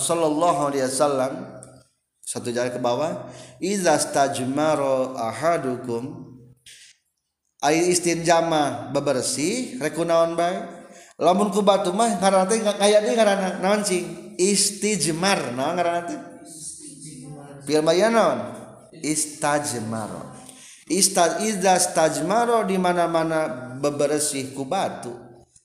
sallallahu 0.01 0.73
alaihi 0.73 0.89
wasallam 0.89 1.33
satu 2.33 2.49
jari 2.49 2.73
ke 2.73 2.81
bawah. 2.81 3.29
Iza 3.61 4.01
stajmaro 4.01 5.13
ahadukum. 5.21 6.33
Ai 7.61 7.93
istinjama 7.93 8.89
bebersih 8.97 9.77
rekunaon 9.77 10.33
bae. 10.33 10.57
Lamun 11.21 11.53
ku 11.53 11.61
batu 11.61 11.93
mah 11.93 12.17
karena 12.17 12.49
teh 12.49 12.65
kaya 12.65 13.05
deui 13.05 13.15
karena 13.15 13.61
naon 13.61 13.85
cing 13.85 14.35
istijmar 14.41 15.53
naon 15.53 15.77
karena 15.77 16.01
teh? 16.09 16.21
Pial 17.69 17.85
naon? 17.85 18.39
Istajmaro. 19.05 20.33
Istad 20.89 21.45
iza 21.47 21.79
stajmaro 21.79 22.65
di 22.67 22.81
mana-mana 22.81 23.77
bebersih 23.79 24.57
ku 24.57 24.65
batu. 24.67 25.15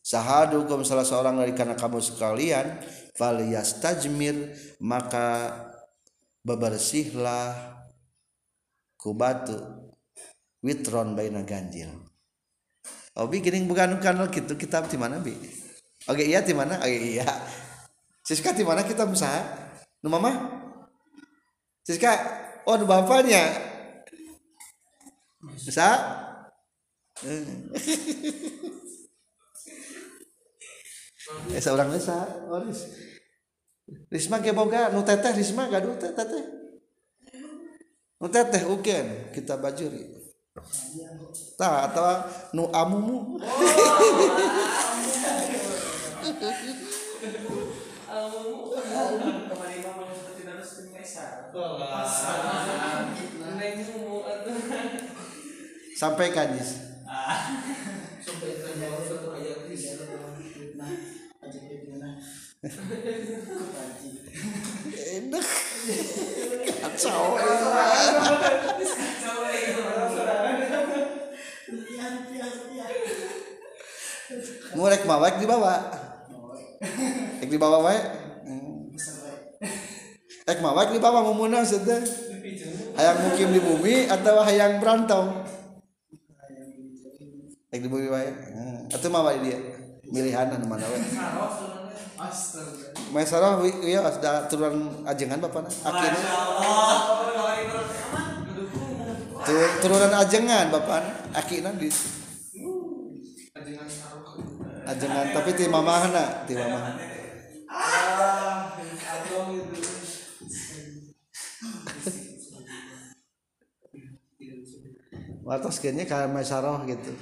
Sahadukum 0.03 0.85
salah 0.87 1.03
seorang 1.03 1.41
dari 1.41 1.51
karena 1.51 1.75
kamu 1.75 1.99
sekalian 1.99 2.79
falyastajmir 3.17 4.55
maka 4.79 5.51
bebersihlah 6.47 7.75
ku 8.95 9.11
batu 9.11 9.59
witron 10.63 11.11
baina 11.11 11.43
ganjil. 11.43 11.91
Obi 13.19 13.43
gini 13.43 13.67
bukan 13.67 13.99
bukan 13.99 14.31
gitu 14.31 14.55
kitab 14.55 14.87
di 14.87 14.95
mana 14.95 15.19
bi? 15.19 15.35
Oke 16.07 16.23
iya 16.23 16.39
di 16.39 16.55
mana? 16.55 16.79
Oke 16.79 17.19
iya. 17.19 17.27
Siska 18.23 18.55
di 18.55 18.63
mana 18.63 18.87
kita 18.87 19.03
usaha 19.03 19.43
Nu 19.99 20.07
mama? 20.07 20.31
Siska 21.83 22.15
oh 22.63 22.79
bapaknya. 22.87 23.43
Bisa 25.43 25.99
eh. 27.27 27.43
Seorang 31.59 31.91
desa 31.91 32.23
waris 32.47 32.87
Risma 33.87 34.43
ge 34.43 34.51
boga 34.51 34.91
nu 34.91 34.99
teteh 35.03 35.31
Risma 35.31 35.71
gaduh 35.71 35.95
teh 35.95 36.11
teteh. 36.11 36.45
Nu 38.19 38.27
teteh 38.27 38.67
uken 38.67 39.31
kita 39.31 39.55
bajuri. 39.55 40.03
Tah 41.55 41.87
atau 41.87 42.07
nu 42.51 42.67
amumu. 42.73 43.39
Sampai 55.97 56.29
kadis 56.29 56.77
enak 62.57 62.73
kacau 66.81 67.37
ngurek 74.73 75.05
mawek 75.05 75.37
dibawa 75.37 75.85
ek 77.45 77.49
dibawa 77.53 77.77
wae 77.85 78.01
ek 80.49 80.57
mawek 80.57 80.97
dibawa 80.97 81.21
memunang 81.29 81.61
sedeh. 81.61 82.01
Hayang 82.97 83.21
mukim 83.21 83.53
di 83.53 83.61
bumi 83.61 84.09
atau 84.09 84.41
hayang 84.41 84.81
berantau 84.81 85.45
ek 87.69 87.85
di 87.85 87.89
bumi 87.89 88.09
wae 88.09 88.33
atau 88.89 89.09
mawa 89.13 89.37
dia. 89.37 89.61
Milihanan 90.09 90.65
mana 90.65 90.89
wae 90.89 91.85
Maisarah 93.13 93.61
iya 93.85 94.01
ada 94.01 94.49
turunan 94.49 95.05
ajengan 95.05 95.37
bapak 95.37 95.69
akin 95.69 96.13
turunan 99.85 100.13
ajengan 100.17 100.65
bapak 100.73 101.03
akin 101.37 101.77
di 101.77 101.89
ajengan 104.89 105.25
tapi 105.29 105.49
ti 105.53 105.69
mamahna 105.69 106.41
ti 106.49 106.57
mamahna 106.57 107.17
Watas 115.47 115.79
kayaknya 115.79 116.03
kayak 116.03 116.27
masaroh 116.27 116.83
gitu, 116.83 117.15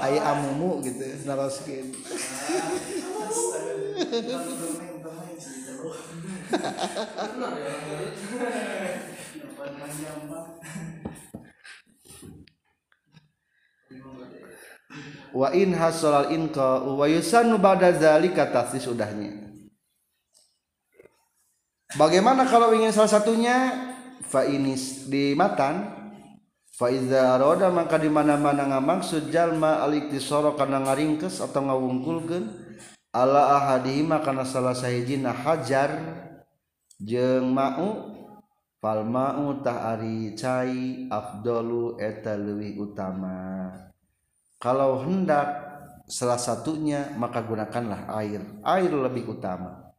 ayah 0.00 0.32
amumu 0.32 0.80
gitu, 0.80 1.04
naroskin. 1.28 1.92
wa 15.34 15.52
in 15.52 15.76
hasalal 15.76 16.32
inqa 16.32 16.80
wa 16.80 17.04
yusannu 17.04 17.60
ba'da 17.60 17.92
zalika 17.92 18.48
tasdis 18.48 18.88
udahnya. 18.88 19.52
Bagaimana 22.00 22.48
kalau 22.48 22.72
ingin 22.72 22.88
salah 22.88 23.20
satunya? 23.20 23.56
Fa 24.24 24.48
inis 24.48 25.06
di 25.12 25.36
matan 25.36 25.93
Faiza 26.74 27.38
roda 27.38 27.70
maka 27.70 28.02
di 28.02 28.10
mana-mana 28.10 28.66
ngamaksud 28.66 29.30
jalma 29.30 29.86
al-iktisara 29.86 30.58
kana 30.58 30.82
ngaringkes 30.82 31.38
atau 31.38 31.70
ngawungkulkeun. 31.70 32.50
Ala 33.14 33.62
ahadihima 33.62 34.26
kana 34.26 34.42
salah 34.42 34.74
sahijina 34.74 35.30
hajar 35.30 35.94
jeung 36.98 37.54
mau 37.54 38.10
fal 38.82 39.06
mau 39.06 39.54
tah 39.62 39.94
ari 39.94 40.34
cai 40.34 41.06
afdalu 41.06 41.94
eta 42.02 42.34
leuwih 42.34 42.82
utama. 42.82 43.70
Kalau 44.58 44.98
hendak 45.06 45.46
salah 46.10 46.42
satunya 46.42 47.14
maka 47.14 47.38
gunakanlah 47.46 48.10
air. 48.18 48.42
Air 48.66 48.90
lebih 48.90 49.30
utama. 49.30 49.94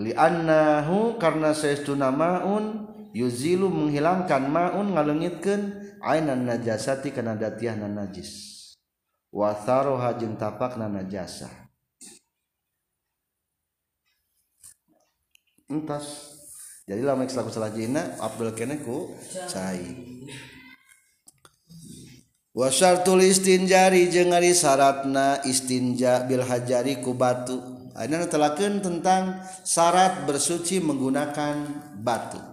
Li'annahu 0.00 1.20
karena 1.20 1.52
saestuna 1.52 2.08
maun 2.08 2.87
yuzilu 3.12 3.72
menghilangkan 3.72 4.48
maun 4.48 4.92
ngalengitkeun 4.92 5.62
ainan 6.02 6.44
najasati 6.48 7.12
kana 7.12 7.36
datiahna 7.38 7.88
najis. 7.88 8.56
Wa 9.28 9.52
tharoha 9.52 10.16
jeung 10.16 10.40
tapakna 10.40 10.88
najasah. 10.88 11.52
Entas. 15.68 16.36
Jadi 16.88 17.04
lama 17.04 17.28
selaku 17.28 17.52
salah 17.52 17.68
jina 17.68 18.16
abdul 18.16 18.56
kene 18.56 18.80
ku 18.80 19.12
cai. 19.52 19.84
Wasartul 22.56 23.20
istinjari 23.20 24.08
jeung 24.08 24.32
ari 24.32 24.56
syaratna 24.56 25.44
istinja 25.44 26.24
bil 26.24 26.40
hajari 26.40 27.04
ku 27.04 27.12
batu. 27.12 27.60
Ayeuna 27.92 28.24
telakeun 28.30 28.80
tentang 28.80 29.44
syarat 29.66 30.24
bersuci 30.24 30.80
menggunakan 30.80 31.66
batu 32.00 32.47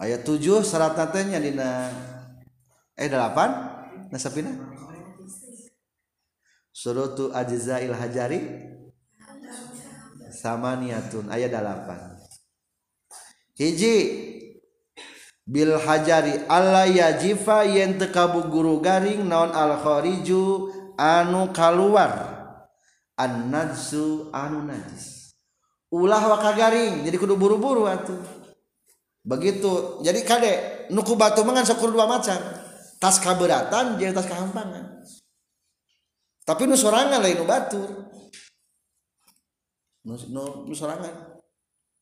ayat 0.00 0.24
7 0.24 0.64
syarat 0.64 0.96
nantinya 0.96 1.36
dina 1.36 1.92
eh 2.96 3.06
8 3.06 4.08
nasapina 4.08 4.56
surutu 6.72 7.28
ajzail 7.36 7.92
hajari. 7.92 8.40
Samaniatun 10.40 11.28
ayat 11.28 11.52
8 11.52 13.60
hiji 13.60 13.96
bil 15.44 15.76
hajari 15.76 16.48
alla 16.48 16.88
yajifa 16.88 17.68
yen 17.68 18.00
teu 18.00 18.08
kabuguru 18.08 18.80
garing 18.80 19.28
naon 19.28 19.52
al 19.52 19.76
khariju 19.84 20.72
anu 20.96 21.52
kaluar. 21.52 22.40
An 23.20 23.52
najsu 23.52 24.32
anu 24.32 24.64
najis. 24.64 25.36
Ulah 25.92 26.24
waka 26.24 26.56
garing 26.56 27.04
jadi 27.04 27.20
kudu 27.20 27.36
buru-buru 27.36 27.84
atuh. 27.84 28.39
begitu. 29.22 30.02
Jadi 30.04 30.20
kadek 30.24 30.58
nuku 30.92 31.16
batu 31.16 31.44
mangan 31.44 31.66
syukur 31.66 31.92
dua 31.92 32.08
macam. 32.08 32.38
Tas 33.00 33.16
kaberatan 33.16 33.96
jadi 33.96 34.12
tas 34.12 34.28
kehampangan 34.28 35.00
tapi 36.50 36.66
nu 36.66 36.74
sorangan 36.74 37.22
lain 37.22 37.38
nu 37.38 37.46
batur. 37.46 37.86
Nu, 40.02 40.18
nu, 40.34 40.66
nu 40.66 40.74
sorangan. 40.74 41.38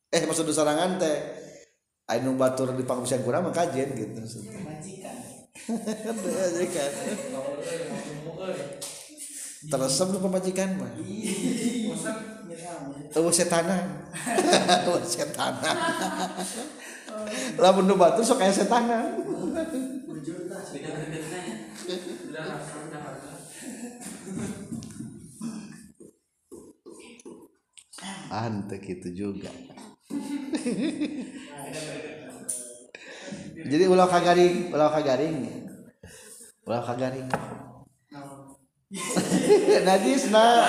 Eh 0.09 0.25
maksud 0.25 0.49
nu 0.49 0.57
sorangan 0.57 0.97
teh 0.97 1.21
ayo 2.09 2.25
nu 2.25 2.41
batur 2.41 2.73
di 2.73 2.89
pangkusian 2.89 3.21
kurang 3.21 3.45
mah 3.45 3.53
kajian 3.53 3.93
gitu 3.93 4.16
maksudnya. 4.16 4.57
Majikan. 4.64 5.21
Teresep 9.69 10.16
nu 10.16 10.19
pemajikan 10.25 10.81
mah. 10.81 10.97
Oh, 13.21 13.29
setanan. 13.29 14.09
Oh, 14.89 14.97
setanan. 15.05 15.77
Lamun 17.59 17.85
nu 17.87 17.95
batur 17.99 18.23
sok 18.23 18.43
aya 18.43 18.53
setanan. 18.55 19.19
Ante 28.29 28.77
gitu 28.85 29.09
juga. 29.11 29.51
Jadi 33.69 33.85
ulah 33.85 34.09
kagaring, 34.09 34.73
ulah 34.73 34.89
kagaring. 34.93 35.37
Ulah 36.64 36.83
kagaring. 36.85 37.29
Najis 39.85 40.33
nah. 40.33 40.64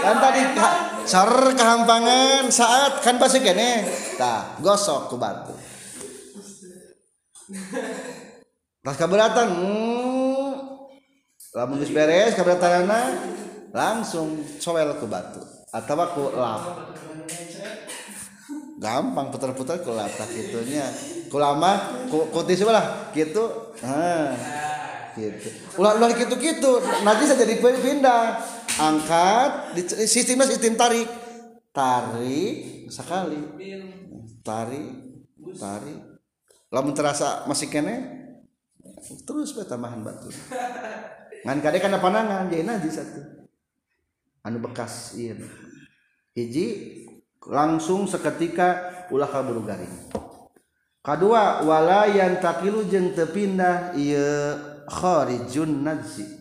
Kan 0.00 0.16
tadi 0.20 0.42
sar 1.06 1.30
kehampangan 1.56 2.48
saat 2.48 3.00
kan 3.04 3.16
pasti 3.16 3.40
kene. 3.40 3.84
Tah, 4.16 4.56
gosok 4.60 5.12
ku 5.12 5.16
batu. 5.16 5.54
Pas 8.80 8.96
keberatan, 8.96 9.46
hmm, 9.52 10.52
lamun 11.52 11.82
geus 11.82 11.92
beres 11.92 12.32
keberatanan 12.32 13.12
langsung 13.70 14.40
cowel 14.58 14.96
ke 14.96 15.06
batu. 15.06 15.42
Atau 15.70 16.00
ku 16.16 16.24
lap. 16.34 16.62
Gampang 18.80 19.28
putar-putar 19.28 19.84
ku 19.84 19.92
lap 19.92 20.10
tak 20.16 20.32
gitunya. 20.32 20.88
Ku 21.30 21.36
lama 21.38 22.02
ku, 22.08 22.32
ku 22.32 22.40
tisu 22.42 22.66
lah 22.66 23.12
gitu. 23.14 23.76
Nah 23.84 24.34
gitu. 25.14 25.48
Ulah 25.78 25.98
ulah 25.98 26.10
gitu 26.14 26.34
gitu 26.38 26.80
nanti 27.02 27.26
saya 27.26 27.42
jadi 27.42 27.58
pindah 27.60 28.22
angkat 28.80 29.76
di, 29.76 29.82
sistemnya 30.08 30.48
sistem 30.48 30.74
tarik. 30.74 31.08
Tarik 31.70 32.88
sekali. 32.88 33.38
Tarik 34.40 34.88
tarik. 35.54 36.00
Lamun 36.72 36.94
terasa 36.96 37.44
masih 37.44 37.68
kene 37.68 38.18
terus 39.28 39.52
be 39.52 39.62
tambahan 39.68 40.00
batu. 40.00 40.32
Ngan 41.44 41.58
kade 41.64 41.78
karena 41.80 41.98
panangan 42.00 42.48
jadi 42.48 42.64
najis 42.64 43.00
satu. 43.00 43.20
Anu 44.44 44.60
bekas 44.64 45.16
iya. 45.20 45.36
Hiji 46.32 46.66
langsung 47.48 48.08
seketika 48.08 49.04
ulah 49.12 49.28
kaburu 49.28 49.64
garing. 49.64 49.92
Kedua 51.00 51.64
wala 51.64 52.06
yang 52.12 52.38
takilu 52.44 52.84
jeng 52.86 53.16
tepindah 53.16 53.96
iya 53.96 54.56
kharijun 54.84 55.80
najis 55.80 56.39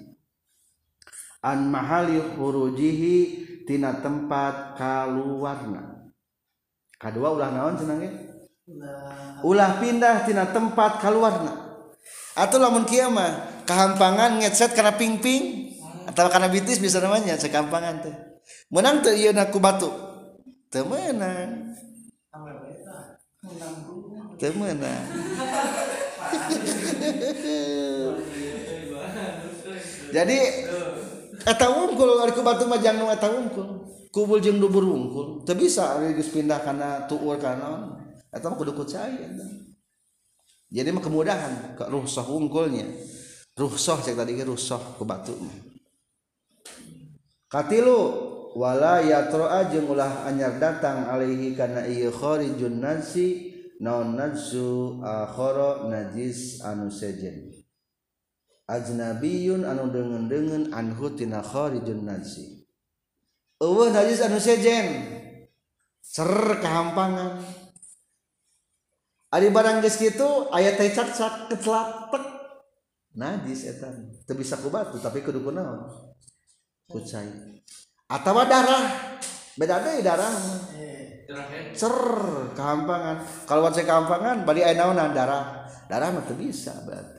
an 1.40 1.72
mahali 1.72 2.20
hurujihi 2.36 3.16
tina 3.64 3.96
tempat 4.00 4.76
kaluarna. 4.76 6.12
Kedua 7.00 7.32
ulah 7.32 7.50
naon 7.54 7.80
cenah 7.80 7.96
ge 8.04 8.10
ulah 9.46 9.80
pindah 9.80 10.28
tina 10.28 10.52
tempat 10.52 11.00
kaluarna. 11.00 11.80
Atau 12.36 12.60
lamun 12.60 12.86
kieu 12.88 13.12
mah 13.12 13.64
kahampangan 13.68 14.40
ngeset 14.40 14.76
karena 14.76 14.96
ping-ping 14.96 15.76
atau 16.08 16.32
karena 16.32 16.48
bitis 16.48 16.80
bisa 16.80 17.04
namanya 17.04 17.36
sekampangan 17.36 18.00
teh. 18.04 18.16
Menang 18.72 19.04
teu 19.04 19.16
ieu 19.16 19.34
ku 19.52 19.60
batu. 19.60 19.92
Teu 20.70 20.86
meunang 20.86 21.76
jadi 30.16 30.40
eta 31.46 31.66
wungkul 31.72 32.20
ari 32.20 32.36
ku 32.36 32.44
batu 32.44 32.68
mah 32.68 32.80
jangan 32.80 33.12
eta 33.14 33.28
wungkul 33.32 33.88
kubul 34.10 34.42
jeung 34.42 34.58
dubur 34.58 34.84
wungkul. 34.84 35.46
Teu 35.46 35.56
bisa 35.56 35.96
ari 35.96 36.18
geus 36.18 36.34
pindah 36.34 36.60
kana 36.66 37.06
tuur 37.06 37.38
kana 37.38 38.00
eta 38.34 38.50
mah 38.50 38.58
kudu 38.58 38.74
kucaya 38.74 39.30
jadi 40.70 40.94
mah 40.94 41.02
kemudahan 41.02 41.74
ke 41.74 41.86
ruhsah 41.90 42.26
wungkulnya. 42.30 42.86
Ruhsah 43.58 44.06
cek 44.06 44.14
tadi 44.14 44.38
ruhsah 44.38 44.96
ku 44.96 45.04
batu 45.04 45.34
mah. 45.34 45.58
Katilu 47.50 48.00
wala 48.54 49.02
yatroa 49.02 49.66
jeung 49.74 49.90
ulah 49.90 50.30
anyar 50.30 50.62
datang 50.62 51.10
alaihi 51.10 51.58
kana 51.58 51.90
ieu 51.90 52.14
kharijun 52.14 52.78
nasi 52.78 53.50
naon 53.82 54.14
nansu 54.14 55.02
akhara 55.02 55.90
najis 55.90 56.62
anu 56.62 56.94
sejen. 56.94 57.49
Ajnabiyun 58.70 59.66
anu 59.66 59.90
deungeun-deungeun 59.90 60.70
anhu 60.70 61.10
tina 61.18 61.42
kharijun 61.42 62.06
nasi. 62.06 62.62
Eueuh 63.58 63.90
najis 63.90 64.22
anu 64.22 64.38
sejen. 64.38 65.18
Cer 66.00 66.58
kahampangan 66.64 67.38
Ari 69.30 69.54
barang 69.54 69.86
geus 69.86 70.02
kitu 70.02 70.50
aya 70.50 70.74
teh 70.74 70.90
cak-cak 70.90 71.54
kecelak 71.54 72.10
tek 72.10 72.26
najis 73.14 73.62
eta. 73.70 73.94
Teu 74.26 74.34
bisa 74.34 74.58
ku 74.58 74.74
batu 74.74 74.98
tapi 74.98 75.22
kudu 75.22 75.38
ku 76.90 76.98
cai 77.06 77.30
atawa 78.10 78.50
darah. 78.50 78.86
Beda 79.54 79.86
deui 79.86 80.02
darah. 80.02 80.34
Cer 81.78 81.94
kehampangan. 82.58 83.46
Kalau 83.46 83.70
saya 83.70 83.86
kehampangan 83.86 84.50
bari 84.50 84.66
aya 84.66 84.82
naonan 84.82 85.14
darah? 85.14 85.70
Darah 85.86 86.10
mah 86.10 86.26
teu 86.26 86.34
bisa 86.34 86.74
berarti 86.82 87.19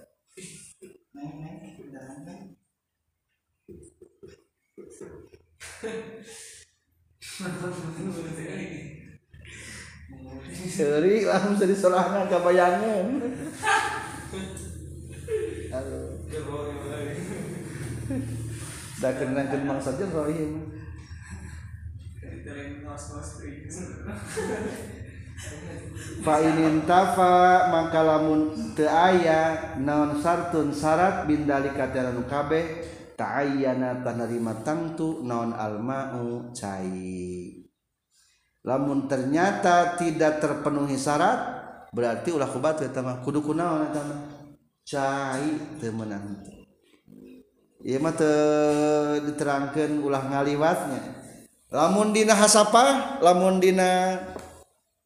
Seri 10.71 11.27
langsung 11.29 11.61
jadi 11.61 11.75
sorangan 11.77 12.25
kabayangan. 12.29 13.07
Halo. 15.73 16.01
Dah 19.01 19.12
kena 19.16 19.49
kena 19.49 19.81
saja 19.81 20.05
rohim. 20.09 20.68
Fa 22.21 22.29
inin 22.29 22.85
Faintafa 26.20 27.72
maka 27.72 28.01
lamun 28.05 28.53
teaya 28.76 29.72
naon 29.80 30.20
sartun 30.20 30.68
syarat 30.68 31.24
bindalikaran 31.24 32.20
kabeh 32.28 32.84
taayana 33.16 34.05
tannerima 34.05 34.61
tangtu 34.61 35.24
naon 35.24 35.57
almau 35.57 36.53
cair 36.53 37.64
lamun 38.61 39.09
ternyata 39.09 39.97
tidak 39.97 40.45
terpenuhi 40.45 41.01
syarat 41.01 41.41
berarti 41.88 42.36
ulah 42.36 42.49
kubat 42.53 42.84
tamah 42.93 43.24
kudu 43.24 43.41
kunaon 43.41 43.88
tamah 43.88 44.20
cair 44.84 45.57
temenan 45.80 46.36
Iya 47.80 47.97
mah 47.97 48.12
diterangkan 49.24 50.05
ulah 50.05 50.20
ngaliwatnya. 50.28 51.01
Lamun 51.72 52.12
dina 52.12 52.36
hasapa 52.36 53.16
lamun 53.24 53.57
dina 53.57 54.20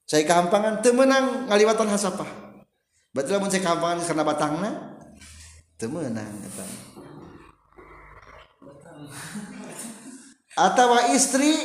saya 0.04 0.28
kehampangan 0.28 0.84
teu 0.84 0.92
meunang 0.92 1.48
ngaliwatan 1.48 1.88
hasapah. 1.88 2.28
Berarti 3.16 3.30
lamun 3.32 3.48
saya 3.48 3.64
kehampangan 3.64 4.04
karena 4.04 4.24
batangna 4.24 4.70
teu 5.80 5.88
meunang 5.88 6.28
eta. 6.44 6.64
Atawa 10.54 11.10
istri 11.16 11.56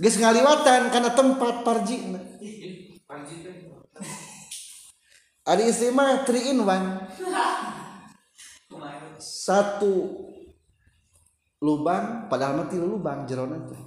geus 0.00 0.16
ngaliwatan 0.16 0.88
karena 0.88 1.10
tempat 1.12 1.54
teh. 1.62 2.00
Ada 5.42 5.62
istri 5.68 5.92
mah 5.92 6.24
3 6.24 6.54
in 6.54 6.64
1 6.64 7.12
satu 9.22 9.94
lubang 11.62 12.26
padahal 12.26 12.62
mah 12.62 12.66
tilu 12.72 12.98
lubang 12.98 13.28
jerona 13.28 13.62
teh. 13.68 13.78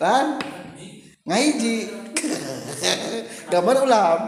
Kan? 0.00 0.26
Ngahiji. 1.24 1.76
Gambar 3.52 3.76
ulam. 3.84 4.20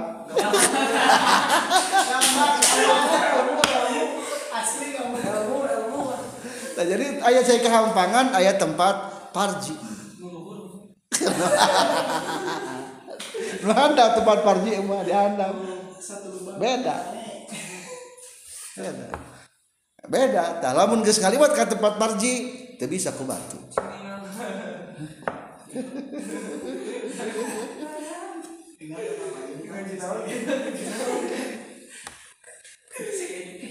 Nah, 6.77 6.85
jadi 6.85 7.07
ayat 7.25 7.43
saya 7.49 7.61
kehampangan 7.65 8.37
ayat 8.37 8.61
tempat 8.61 8.97
parji. 9.33 9.73
lu 13.67 13.73
handap 13.75 14.15
tempat 14.15 14.39
parji 14.47 14.79
dihandap 14.79 15.55
satu 15.99 16.29
lubang 16.31 16.57
beda 16.61 16.97
beda 18.77 19.07
beda 20.07 20.45
tah 20.63 20.73
lamun 20.77 21.03
geus 21.03 21.19
ngaliwat 21.19 21.51
ka 21.57 21.67
tempat 21.67 21.99
parji 21.99 22.66
teu 22.77 22.89
bisa 22.89 23.13
ku 23.17 23.25
batu 23.25 23.57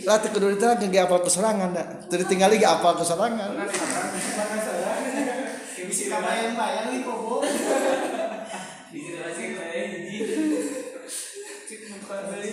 lah 0.05 0.21
kudu 0.21 0.53
ditanya 0.53 0.85
ge 0.85 0.99
apal 1.01 1.21
keserangan 1.21 1.69
da 1.73 1.83
teu 2.09 2.17
ditinggali 2.21 2.57
ge 2.57 2.65
apal 2.65 2.97
keserangan 2.97 3.57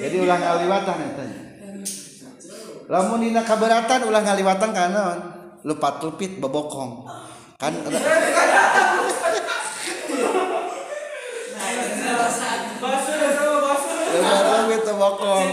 jadi 0.02 0.16
ulang 0.20 0.40
ngaliwatan 0.40 0.96
eta 1.00 1.24
lamun 2.92 3.20
dina 3.24 3.40
kaberatan 3.40 4.00
ulang 4.04 4.24
ngaliwatan 4.24 4.70
kana 4.76 5.04
lupa 5.62 6.02
lupit 6.02 6.42
bobokong 6.42 7.06
kan 7.54 7.70
lupa 7.70 7.98
lupit 14.66 14.82
bobokong 14.82 15.46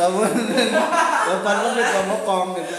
lamun 0.00 0.32
lupa 1.30 1.50
lupit 1.62 1.86
bobokong 1.94 2.48
gitu. 2.58 2.74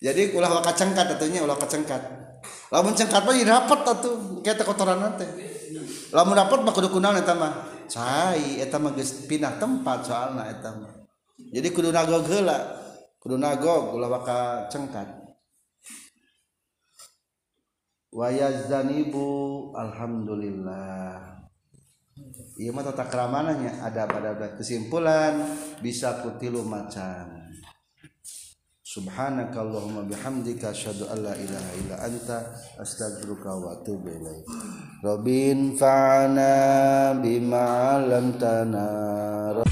Jadi 0.00 0.32
ulah 0.32 0.48
waka 0.48 0.72
cengkat 0.72 1.12
atunya 1.12 1.44
ulah 1.44 1.60
kacengkat 1.60 2.00
lamun 2.72 2.96
cengkat 2.96 3.20
mah 3.20 3.36
jadi 3.36 3.52
rapat 3.52 3.80
atuh. 3.84 4.40
Kayak 4.40 4.64
kotoran 4.64 5.04
teh 5.20 5.49
lamun 6.10 6.36
rapat 6.36 6.60
mah 6.62 6.74
kudu 6.74 6.88
kunaon 6.92 7.18
eta 7.18 7.34
mah. 7.34 7.52
Cai 7.90 8.62
eta 8.62 8.78
mah 8.78 8.94
geus 8.94 9.26
pindah 9.26 9.58
tempat 9.58 10.06
soalna 10.06 10.46
eta 10.46 10.70
mah. 10.76 10.92
Jadi 11.40 11.68
kudu 11.74 11.90
nagog 11.90 12.28
heula 12.28 12.58
kudu 13.18 13.40
nagog 13.40 13.96
ulah 13.96 14.10
waka 14.10 14.70
cengkat. 14.70 15.08
Wayazanibu 18.10 19.26
alhamdulillah. 19.74 21.40
Iya 22.60 22.70
mah 22.76 22.84
tata 22.84 23.08
keramananya 23.08 23.80
ada 23.80 24.04
pada 24.04 24.36
kesimpulan 24.52 25.56
bisa 25.80 26.20
kutilu 26.20 26.60
macan 26.60 27.39
Subhanakallahumma 28.90 30.02
bihamdika 30.02 30.74
asyhadu 30.74 31.06
an 31.14 31.22
la 31.22 31.38
ilaha 31.38 31.70
illa 31.78 31.96
anta 32.10 32.42
astaghfiruka 32.74 33.46
wa 33.46 33.78
atubu 33.78 34.10
ilaik. 34.10 34.42
Rabbin 34.98 35.78
fa'ana 35.78 37.14
bima 37.22 37.94
'allamtana 37.94 39.62